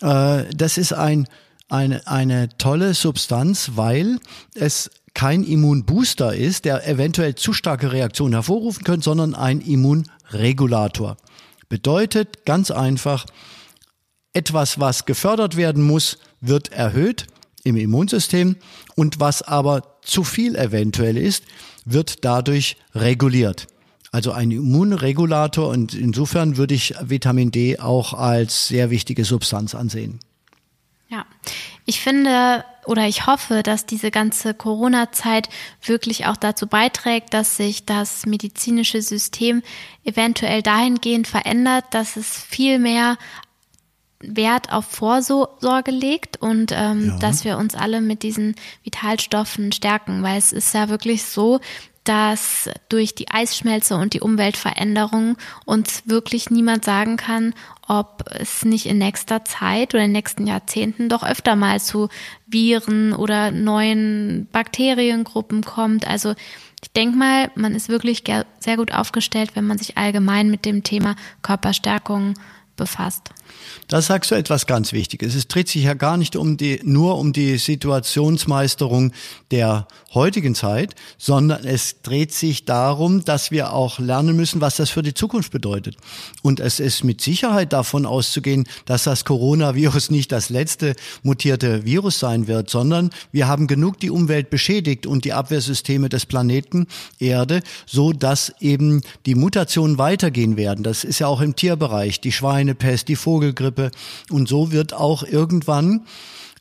Äh, 0.00 0.44
das 0.54 0.78
ist 0.78 0.92
ein 0.92 1.26
eine, 1.68 2.06
eine 2.06 2.48
tolle 2.58 2.94
Substanz, 2.94 3.72
weil 3.74 4.18
es 4.54 4.90
kein 5.14 5.42
Immunbooster 5.42 6.34
ist, 6.34 6.64
der 6.64 6.86
eventuell 6.86 7.34
zu 7.34 7.52
starke 7.52 7.92
Reaktionen 7.92 8.34
hervorrufen 8.34 8.84
könnte, 8.84 9.04
sondern 9.04 9.34
ein 9.34 9.60
Immunregulator. 9.60 11.16
Bedeutet 11.68 12.44
ganz 12.46 12.70
einfach, 12.70 13.26
etwas, 14.32 14.78
was 14.78 15.04
gefördert 15.04 15.56
werden 15.56 15.82
muss, 15.82 16.18
wird 16.40 16.72
erhöht 16.72 17.26
im 17.64 17.76
Immunsystem 17.76 18.56
und 18.94 19.20
was 19.20 19.42
aber 19.42 19.98
zu 20.02 20.22
viel 20.24 20.54
eventuell 20.54 21.16
ist, 21.16 21.44
wird 21.84 22.24
dadurch 22.24 22.76
reguliert. 22.94 23.66
Also 24.10 24.32
ein 24.32 24.50
Immunregulator 24.50 25.68
und 25.68 25.94
insofern 25.94 26.56
würde 26.56 26.74
ich 26.74 26.94
Vitamin 27.02 27.50
D 27.50 27.78
auch 27.78 28.14
als 28.14 28.68
sehr 28.68 28.90
wichtige 28.90 29.24
Substanz 29.24 29.74
ansehen. 29.74 30.20
Ja, 31.08 31.24
ich 31.86 32.00
finde 32.00 32.64
oder 32.84 33.06
ich 33.06 33.26
hoffe, 33.26 33.62
dass 33.62 33.86
diese 33.86 34.10
ganze 34.10 34.54
Corona-Zeit 34.54 35.48
wirklich 35.82 36.26
auch 36.26 36.36
dazu 36.36 36.66
beiträgt, 36.66 37.34
dass 37.34 37.56
sich 37.56 37.86
das 37.86 38.26
medizinische 38.26 39.02
System 39.02 39.62
eventuell 40.04 40.62
dahingehend 40.62 41.26
verändert, 41.26 41.84
dass 41.90 42.16
es 42.16 42.38
viel 42.42 42.78
mehr 42.78 43.16
Wert 44.20 44.72
auf 44.72 44.86
Vorsorge 44.86 45.90
legt 45.90 46.38
und 46.38 46.72
ähm, 46.74 47.08
ja. 47.08 47.18
dass 47.18 47.44
wir 47.44 47.56
uns 47.56 47.74
alle 47.74 48.00
mit 48.00 48.22
diesen 48.22 48.56
Vitalstoffen 48.82 49.70
stärken, 49.72 50.22
weil 50.22 50.38
es 50.38 50.52
ist 50.52 50.74
ja 50.74 50.88
wirklich 50.88 51.24
so, 51.24 51.60
dass 52.04 52.70
durch 52.88 53.14
die 53.14 53.30
Eisschmelze 53.30 53.96
und 53.96 54.14
die 54.14 54.20
Umweltveränderung 54.20 55.36
uns 55.66 56.04
wirklich 56.06 56.50
niemand 56.50 56.84
sagen 56.84 57.18
kann, 57.18 57.54
ob 57.88 58.24
es 58.30 58.64
nicht 58.64 58.86
in 58.86 58.98
nächster 58.98 59.44
Zeit 59.44 59.94
oder 59.94 60.04
in 60.04 60.10
den 60.10 60.18
nächsten 60.18 60.46
Jahrzehnten 60.46 61.08
doch 61.08 61.22
öfter 61.22 61.56
mal 61.56 61.80
zu 61.80 62.08
Viren 62.46 63.14
oder 63.14 63.50
neuen 63.50 64.46
Bakteriengruppen 64.52 65.62
kommt. 65.62 66.06
Also 66.06 66.34
ich 66.82 66.92
denke 66.92 67.16
mal, 67.16 67.50
man 67.54 67.74
ist 67.74 67.88
wirklich 67.88 68.22
sehr 68.60 68.76
gut 68.76 68.92
aufgestellt, 68.92 69.52
wenn 69.54 69.66
man 69.66 69.78
sich 69.78 69.96
allgemein 69.96 70.50
mit 70.50 70.64
dem 70.64 70.84
Thema 70.84 71.16
Körperstärkung 71.42 72.34
befasst. 72.76 73.30
Da 73.88 74.02
sagst 74.02 74.30
du 74.30 74.34
etwas 74.34 74.66
ganz 74.66 74.92
Wichtiges. 74.92 75.34
Es 75.34 75.48
dreht 75.48 75.68
sich 75.68 75.84
ja 75.84 75.94
gar 75.94 76.16
nicht 76.16 76.36
um 76.36 76.56
die, 76.56 76.80
nur 76.84 77.18
um 77.18 77.32
die 77.32 77.56
Situationsmeisterung 77.58 79.12
der 79.50 79.88
heutigen 80.14 80.54
Zeit, 80.54 80.94
sondern 81.16 81.64
es 81.64 82.02
dreht 82.02 82.32
sich 82.32 82.64
darum, 82.64 83.24
dass 83.24 83.50
wir 83.50 83.72
auch 83.72 83.98
lernen 83.98 84.36
müssen, 84.36 84.60
was 84.60 84.76
das 84.76 84.90
für 84.90 85.02
die 85.02 85.14
Zukunft 85.14 85.52
bedeutet. 85.52 85.96
Und 86.42 86.60
es 86.60 86.80
ist 86.80 87.04
mit 87.04 87.20
Sicherheit 87.20 87.72
davon 87.72 88.06
auszugehen, 88.06 88.66
dass 88.84 89.04
das 89.04 89.24
Coronavirus 89.24 90.10
nicht 90.10 90.32
das 90.32 90.50
letzte 90.50 90.94
mutierte 91.22 91.84
Virus 91.84 92.18
sein 92.18 92.46
wird, 92.46 92.70
sondern 92.70 93.10
wir 93.32 93.48
haben 93.48 93.66
genug 93.66 94.00
die 94.00 94.10
Umwelt 94.10 94.50
beschädigt 94.50 95.06
und 95.06 95.24
die 95.24 95.32
Abwehrsysteme 95.32 96.08
des 96.08 96.26
Planeten 96.26 96.86
Erde, 97.18 97.62
so 97.86 98.12
dass 98.12 98.52
eben 98.60 99.02
die 99.26 99.34
Mutationen 99.34 99.98
weitergehen 99.98 100.56
werden. 100.56 100.84
Das 100.84 101.04
ist 101.04 101.18
ja 101.18 101.26
auch 101.26 101.40
im 101.40 101.56
Tierbereich, 101.56 102.20
die 102.20 102.32
Schweinepest, 102.32 103.08
die 103.08 103.16
Vogelgrippe. 103.38 103.90
Und 104.30 104.48
so 104.48 104.72
wird 104.72 104.92
auch 104.92 105.22
irgendwann 105.22 106.06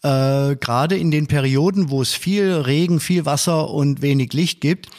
äh, 0.03 0.55
gerade 0.55 0.95
in 0.95 1.09
den 1.09 1.27
Perioden, 1.27 1.89
wo 1.89 2.01
es 2.01 2.13
viel 2.13 2.53
Regen, 2.53 2.99
viel 2.99 3.25
Wasser 3.25 3.71
und 3.71 4.01
wenig 4.03 4.33
Licht 4.33 4.61
gibt, 4.61 4.89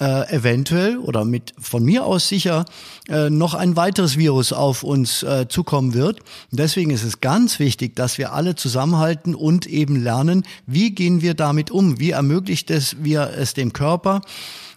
äh, 0.00 0.32
eventuell 0.32 0.98
oder 0.98 1.24
mit 1.24 1.52
von 1.58 1.84
mir 1.84 2.04
aus 2.04 2.28
sicher 2.28 2.64
äh, 3.08 3.30
noch 3.30 3.54
ein 3.54 3.76
weiteres 3.76 4.16
Virus 4.16 4.52
auf 4.52 4.82
uns 4.82 5.22
äh, 5.22 5.46
zukommen 5.48 5.94
wird. 5.94 6.20
Deswegen 6.50 6.90
ist 6.90 7.04
es 7.04 7.20
ganz 7.20 7.58
wichtig, 7.58 7.94
dass 7.96 8.18
wir 8.18 8.32
alle 8.32 8.54
zusammenhalten 8.54 9.34
und 9.34 9.66
eben 9.66 10.02
lernen, 10.02 10.44
wie 10.66 10.90
gehen 10.92 11.20
wir 11.20 11.34
damit 11.34 11.70
um, 11.70 12.00
wie 12.00 12.10
ermöglicht 12.10 12.70
es 12.70 12.96
wir 13.04 13.34
es 13.36 13.54
dem 13.54 13.72
Körper 13.72 14.20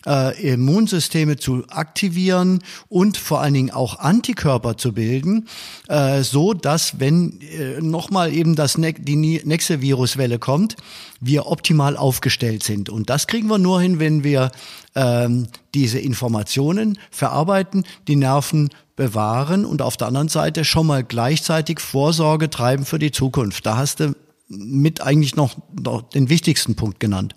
äh, 0.07 0.53
Immunsysteme 0.53 1.37
zu 1.37 1.65
aktivieren 1.67 2.63
und 2.87 3.17
vor 3.17 3.41
allen 3.41 3.53
Dingen 3.53 3.71
auch 3.71 3.99
Antikörper 3.99 4.77
zu 4.77 4.93
bilden, 4.93 5.47
äh, 5.89 6.23
so 6.23 6.53
dass 6.53 6.99
wenn 6.99 7.41
äh, 7.41 7.81
nochmal 7.81 8.33
eben 8.33 8.55
das 8.55 8.77
ne 8.77 8.93
die 8.93 9.41
nächste 9.43 9.81
Viruswelle 9.81 10.39
kommt, 10.39 10.77
wir 11.19 11.47
optimal 11.47 11.97
aufgestellt 11.97 12.63
sind. 12.63 12.89
Und 12.89 13.09
das 13.09 13.27
kriegen 13.27 13.49
wir 13.49 13.57
nur 13.57 13.81
hin, 13.81 13.99
wenn 13.99 14.23
wir 14.23 14.51
ähm, 14.95 15.47
diese 15.73 15.99
Informationen 15.99 16.97
verarbeiten, 17.11 17.83
die 18.07 18.15
Nerven 18.15 18.69
bewahren 18.95 19.65
und 19.65 19.81
auf 19.81 19.97
der 19.97 20.07
anderen 20.07 20.29
Seite 20.29 20.65
schon 20.65 20.87
mal 20.87 21.03
gleichzeitig 21.03 21.79
Vorsorge 21.79 22.49
treiben 22.49 22.85
für 22.85 22.97
die 22.97 23.11
Zukunft. 23.11 23.65
Da 23.65 23.77
hast 23.77 23.99
du 23.99 24.15
mit 24.47 25.01
eigentlich 25.01 25.35
noch, 25.35 25.57
noch 25.79 26.09
den 26.09 26.29
wichtigsten 26.29 26.75
Punkt 26.75 26.99
genannt. 26.99 27.35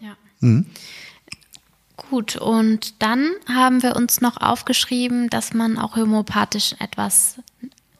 Ja. 0.00 0.16
Mhm. 0.40 0.66
Gut, 1.96 2.36
und 2.36 3.02
dann 3.02 3.30
haben 3.46 3.82
wir 3.82 3.94
uns 3.94 4.20
noch 4.20 4.36
aufgeschrieben, 4.38 5.30
dass 5.30 5.54
man 5.54 5.78
auch 5.78 5.96
homöopathisch 5.96 6.74
etwas 6.80 7.36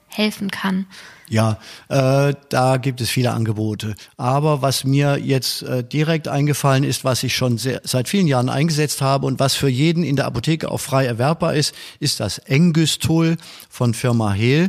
helfen 0.09 0.50
kann? 0.50 0.87
Ja, 1.28 1.59
äh, 1.88 2.35
da 2.48 2.76
gibt 2.76 3.00
es 3.00 3.09
viele 3.09 3.33
Angebote. 3.33 3.94
Aber 4.16 4.62
was 4.62 4.85
mir 4.85 5.18
jetzt 5.18 5.62
äh, 5.62 5.83
direkt 5.83 6.28
eingefallen 6.28 6.85
ist, 6.85 7.04
was 7.04 7.22
ich 7.22 7.35
schon 7.35 7.57
sehr, 7.57 7.80
seit 7.85 8.09
vielen 8.09 8.26
Jahren 8.26 8.48
eingesetzt 8.48 9.00
habe 9.00 9.26
und 9.26 9.40
was 9.40 9.54
für 9.54 9.68
jeden 9.68 10.04
in 10.04 10.16
der 10.16 10.26
Apotheke 10.26 10.70
auch 10.70 10.80
frei 10.80 11.07
erwerbbar 11.07 11.54
ist, 11.54 11.74
ist 11.98 12.20
das 12.20 12.38
Engystol 12.38 13.37
von 13.70 13.94
Firma 13.94 14.33
Hehl. 14.33 14.68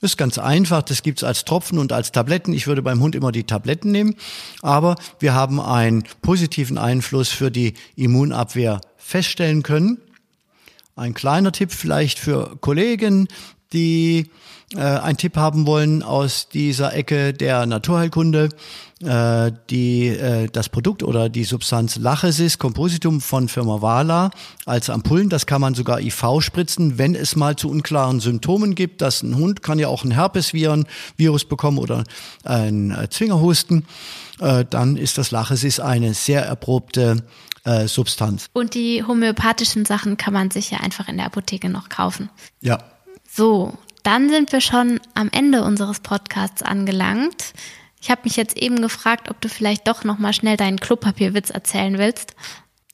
Das 0.00 0.12
ist 0.12 0.16
ganz 0.16 0.38
einfach, 0.38 0.82
das 0.82 1.02
gibt's 1.02 1.22
als 1.22 1.44
Tropfen 1.44 1.78
und 1.78 1.92
als 1.92 2.10
Tabletten. 2.10 2.54
Ich 2.54 2.66
würde 2.66 2.82
beim 2.82 3.00
Hund 3.00 3.14
immer 3.14 3.32
die 3.32 3.44
Tabletten 3.44 3.92
nehmen, 3.92 4.16
aber 4.62 4.96
wir 5.18 5.34
haben 5.34 5.60
einen 5.60 6.04
positiven 6.22 6.78
Einfluss 6.78 7.28
für 7.28 7.50
die 7.50 7.74
Immunabwehr 7.96 8.80
feststellen 8.96 9.62
können. 9.62 9.98
Ein 10.96 11.14
kleiner 11.14 11.52
Tipp 11.52 11.72
vielleicht 11.72 12.18
für 12.18 12.56
Kollegen, 12.60 13.28
die 13.72 14.30
äh, 14.74 14.80
einen 14.80 15.16
Tipp 15.16 15.36
haben 15.36 15.66
wollen 15.66 16.02
aus 16.02 16.48
dieser 16.48 16.94
Ecke 16.94 17.32
der 17.32 17.66
Naturheilkunde. 17.66 18.50
Äh, 19.02 19.52
die, 19.70 20.08
äh, 20.08 20.48
das 20.52 20.68
Produkt 20.68 21.02
oder 21.02 21.30
die 21.30 21.44
Substanz 21.44 21.96
Lachesis 21.96 22.58
Compositum 22.58 23.22
von 23.22 23.48
Firma 23.48 23.80
Vala 23.80 24.30
als 24.66 24.90
Ampullen, 24.90 25.30
das 25.30 25.46
kann 25.46 25.62
man 25.62 25.74
sogar 25.74 26.00
IV 26.00 26.22
spritzen, 26.40 26.98
wenn 26.98 27.14
es 27.14 27.34
mal 27.34 27.56
zu 27.56 27.70
unklaren 27.70 28.20
Symptomen 28.20 28.74
gibt. 28.74 29.00
dass 29.00 29.22
ein 29.22 29.36
Hund 29.36 29.62
kann 29.62 29.78
ja 29.78 29.88
auch 29.88 30.04
ein 30.04 30.10
Herpesviren 30.10 30.86
Virus 31.16 31.46
bekommen 31.46 31.78
oder 31.78 32.04
ein 32.44 32.90
äh, 32.90 33.08
Zwingerhusten. 33.08 33.86
Äh, 34.38 34.66
dann 34.68 34.98
ist 34.98 35.16
das 35.16 35.30
Lachesis 35.30 35.80
eine 35.80 36.12
sehr 36.12 36.44
erprobte 36.44 37.24
äh, 37.64 37.88
Substanz. 37.88 38.48
Und 38.52 38.74
die 38.74 39.02
homöopathischen 39.02 39.86
Sachen 39.86 40.18
kann 40.18 40.34
man 40.34 40.50
sich 40.50 40.70
ja 40.70 40.78
einfach 40.80 41.08
in 41.08 41.16
der 41.16 41.26
Apotheke 41.26 41.70
noch 41.70 41.88
kaufen. 41.88 42.28
Ja. 42.60 42.78
So, 43.32 43.74
dann 44.02 44.28
sind 44.28 44.52
wir 44.52 44.60
schon 44.60 45.00
am 45.14 45.28
Ende 45.30 45.62
unseres 45.62 46.00
Podcasts 46.00 46.62
angelangt. 46.62 47.54
Ich 48.00 48.10
habe 48.10 48.22
mich 48.24 48.36
jetzt 48.36 48.56
eben 48.56 48.82
gefragt, 48.82 49.30
ob 49.30 49.40
du 49.40 49.48
vielleicht 49.48 49.86
doch 49.86 50.04
noch 50.04 50.18
mal 50.18 50.32
schnell 50.32 50.56
deinen 50.56 50.80
Klopapierwitz 50.80 51.50
erzählen 51.50 51.98
willst. 51.98 52.34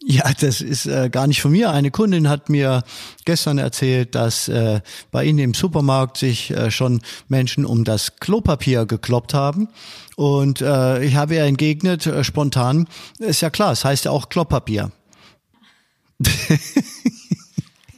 Ja, 0.01 0.31
das 0.39 0.61
ist 0.61 0.87
äh, 0.87 1.09
gar 1.09 1.27
nicht 1.27 1.41
von 1.41 1.53
mir. 1.53 1.71
Eine 1.71 1.91
Kundin 1.91 2.29
hat 2.29 2.51
mir 2.51 2.85
gestern 3.25 3.57
erzählt, 3.57 4.15
dass 4.15 4.47
äh, 4.49 4.81
bei 5.11 5.25
ihnen 5.25 5.39
im 5.39 5.55
Supermarkt 5.55 6.19
sich 6.19 6.51
äh, 6.51 6.71
schon 6.71 7.01
Menschen 7.29 7.65
um 7.65 7.85
das 7.85 8.17
Klopapier 8.17 8.85
gekloppt 8.85 9.33
haben. 9.33 9.69
Und 10.17 10.61
äh, 10.61 11.03
ich 11.03 11.17
habe 11.17 11.37
ihr 11.37 11.45
entgegnet, 11.45 12.07
äh, 12.07 12.23
spontan, 12.25 12.89
ist 13.19 13.41
ja 13.41 13.49
klar, 13.49 13.73
es 13.73 13.85
heißt 13.85 14.05
ja 14.05 14.11
auch 14.11 14.29
Klopapier. 14.29 14.93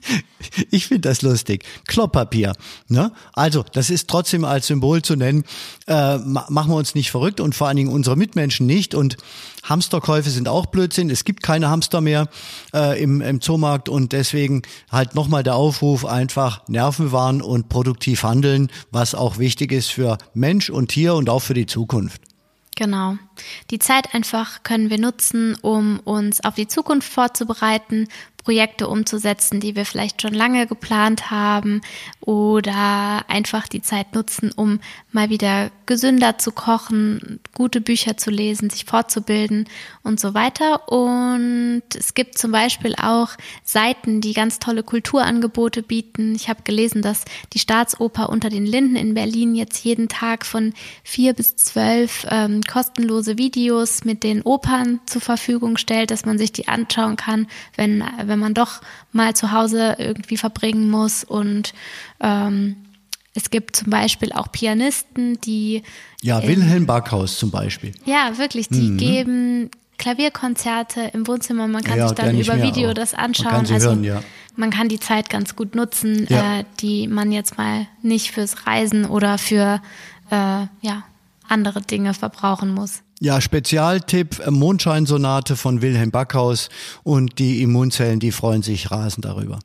Ich 0.70 0.86
finde 0.86 1.08
das 1.08 1.22
lustig. 1.22 1.64
Klopppapier. 1.86 2.54
Ne? 2.88 3.12
Also, 3.32 3.64
das 3.72 3.90
ist 3.90 4.08
trotzdem 4.08 4.44
als 4.44 4.66
Symbol 4.66 5.02
zu 5.02 5.16
nennen. 5.16 5.44
Äh, 5.86 6.18
machen 6.18 6.70
wir 6.70 6.76
uns 6.76 6.94
nicht 6.94 7.10
verrückt 7.10 7.40
und 7.40 7.54
vor 7.54 7.68
allen 7.68 7.76
Dingen 7.76 7.92
unsere 7.92 8.16
Mitmenschen 8.16 8.66
nicht. 8.66 8.94
Und 8.94 9.16
Hamsterkäufe 9.64 10.30
sind 10.30 10.48
auch 10.48 10.66
Blödsinn. 10.66 11.10
Es 11.10 11.24
gibt 11.24 11.42
keine 11.42 11.68
Hamster 11.68 12.00
mehr 12.00 12.28
äh, 12.74 13.00
im, 13.02 13.20
im 13.20 13.40
Zoomarkt 13.40 13.88
und 13.88 14.12
deswegen 14.12 14.62
halt 14.90 15.14
nochmal 15.14 15.42
der 15.42 15.56
Aufruf, 15.56 16.04
einfach 16.04 16.66
Nerven 16.68 17.12
wahren 17.12 17.42
und 17.42 17.68
produktiv 17.68 18.22
handeln, 18.22 18.70
was 18.90 19.14
auch 19.14 19.38
wichtig 19.38 19.72
ist 19.72 19.90
für 19.90 20.18
Mensch 20.34 20.70
und 20.70 20.88
Tier 20.88 21.14
und 21.14 21.28
auch 21.28 21.40
für 21.40 21.54
die 21.54 21.66
Zukunft. 21.66 22.22
Genau. 22.78 23.16
Die 23.72 23.80
Zeit 23.80 24.14
einfach 24.14 24.62
können 24.62 24.88
wir 24.88 24.98
nutzen, 24.98 25.56
um 25.62 25.98
uns 25.98 26.44
auf 26.44 26.54
die 26.54 26.68
Zukunft 26.68 27.12
vorzubereiten, 27.12 28.06
Projekte 28.48 28.88
umzusetzen, 28.88 29.60
die 29.60 29.76
wir 29.76 29.84
vielleicht 29.84 30.22
schon 30.22 30.32
lange 30.32 30.66
geplant 30.66 31.30
haben 31.30 31.82
oder 32.20 33.28
einfach 33.28 33.68
die 33.68 33.82
Zeit 33.82 34.14
nutzen, 34.14 34.52
um 34.56 34.80
mal 35.12 35.28
wieder 35.28 35.70
gesünder 35.84 36.38
zu 36.38 36.52
kochen, 36.52 37.40
gute 37.54 37.82
Bücher 37.82 38.16
zu 38.16 38.30
lesen, 38.30 38.70
sich 38.70 38.86
fortzubilden 38.86 39.68
und 40.02 40.18
so 40.18 40.32
weiter. 40.32 40.90
Und 40.90 41.82
es 41.94 42.14
gibt 42.14 42.38
zum 42.38 42.52
Beispiel 42.52 42.94
auch 42.94 43.30
Seiten, 43.64 44.22
die 44.22 44.32
ganz 44.32 44.58
tolle 44.58 44.82
Kulturangebote 44.82 45.82
bieten. 45.82 46.34
Ich 46.34 46.48
habe 46.48 46.62
gelesen, 46.62 47.02
dass 47.02 47.26
die 47.52 47.58
Staatsoper 47.58 48.30
unter 48.30 48.48
den 48.48 48.64
Linden 48.64 48.96
in 48.96 49.12
Berlin 49.12 49.54
jetzt 49.54 49.84
jeden 49.84 50.08
Tag 50.08 50.46
von 50.46 50.72
vier 51.04 51.34
bis 51.34 51.56
zwölf 51.56 52.26
ähm, 52.30 52.62
kostenlose 52.62 53.36
Videos 53.36 54.04
mit 54.04 54.22
den 54.22 54.40
Opern 54.42 55.00
zur 55.04 55.20
Verfügung 55.20 55.76
stellt, 55.76 56.10
dass 56.10 56.24
man 56.24 56.38
sich 56.38 56.52
die 56.52 56.68
anschauen 56.68 57.16
kann, 57.16 57.46
wenn, 57.76 58.04
wenn 58.24 58.37
wenn 58.38 58.46
man 58.46 58.54
doch 58.54 58.80
mal 59.12 59.34
zu 59.34 59.52
Hause 59.52 59.96
irgendwie 59.98 60.36
verbringen 60.36 60.90
muss. 60.90 61.24
Und 61.24 61.74
ähm, 62.20 62.76
es 63.34 63.50
gibt 63.50 63.76
zum 63.76 63.90
Beispiel 63.90 64.32
auch 64.32 64.50
Pianisten, 64.50 65.40
die. 65.40 65.82
Ja, 66.22 66.42
Wilhelm 66.42 66.86
Backhaus 66.86 67.38
zum 67.38 67.50
Beispiel. 67.50 67.92
Ja, 68.04 68.38
wirklich, 68.38 68.68
die 68.68 68.90
mhm. 68.90 68.96
geben 68.96 69.70
Klavierkonzerte 69.98 71.10
im 71.12 71.26
Wohnzimmer. 71.26 71.66
Man 71.68 71.82
kann 71.82 71.98
ja, 71.98 72.08
sich 72.08 72.16
dann 72.16 72.38
über 72.38 72.62
Video 72.62 72.90
auch. 72.90 72.94
das 72.94 73.14
anschauen. 73.14 73.52
Man 73.52 73.64
kann, 73.64 73.74
also, 73.74 73.88
hören, 73.90 74.04
ja. 74.04 74.22
man 74.56 74.70
kann 74.70 74.88
die 74.88 75.00
Zeit 75.00 75.28
ganz 75.28 75.56
gut 75.56 75.74
nutzen, 75.74 76.26
ja. 76.28 76.60
äh, 76.60 76.64
die 76.80 77.08
man 77.08 77.32
jetzt 77.32 77.58
mal 77.58 77.86
nicht 78.02 78.30
fürs 78.30 78.66
Reisen 78.66 79.04
oder 79.04 79.38
für 79.38 79.82
äh, 80.30 80.66
ja, 80.80 81.04
andere 81.48 81.82
Dinge 81.82 82.14
verbrauchen 82.14 82.72
muss. 82.72 83.02
Ja, 83.20 83.40
Spezialtipp, 83.40 84.40
äh, 84.46 84.50
Mondscheinsonate 84.50 85.56
von 85.56 85.82
Wilhelm 85.82 86.10
Backhaus 86.10 86.68
und 87.02 87.38
die 87.38 87.62
Immunzellen, 87.62 88.20
die 88.20 88.30
freuen 88.32 88.62
sich 88.62 88.90
rasend 88.90 89.24
darüber. 89.24 89.58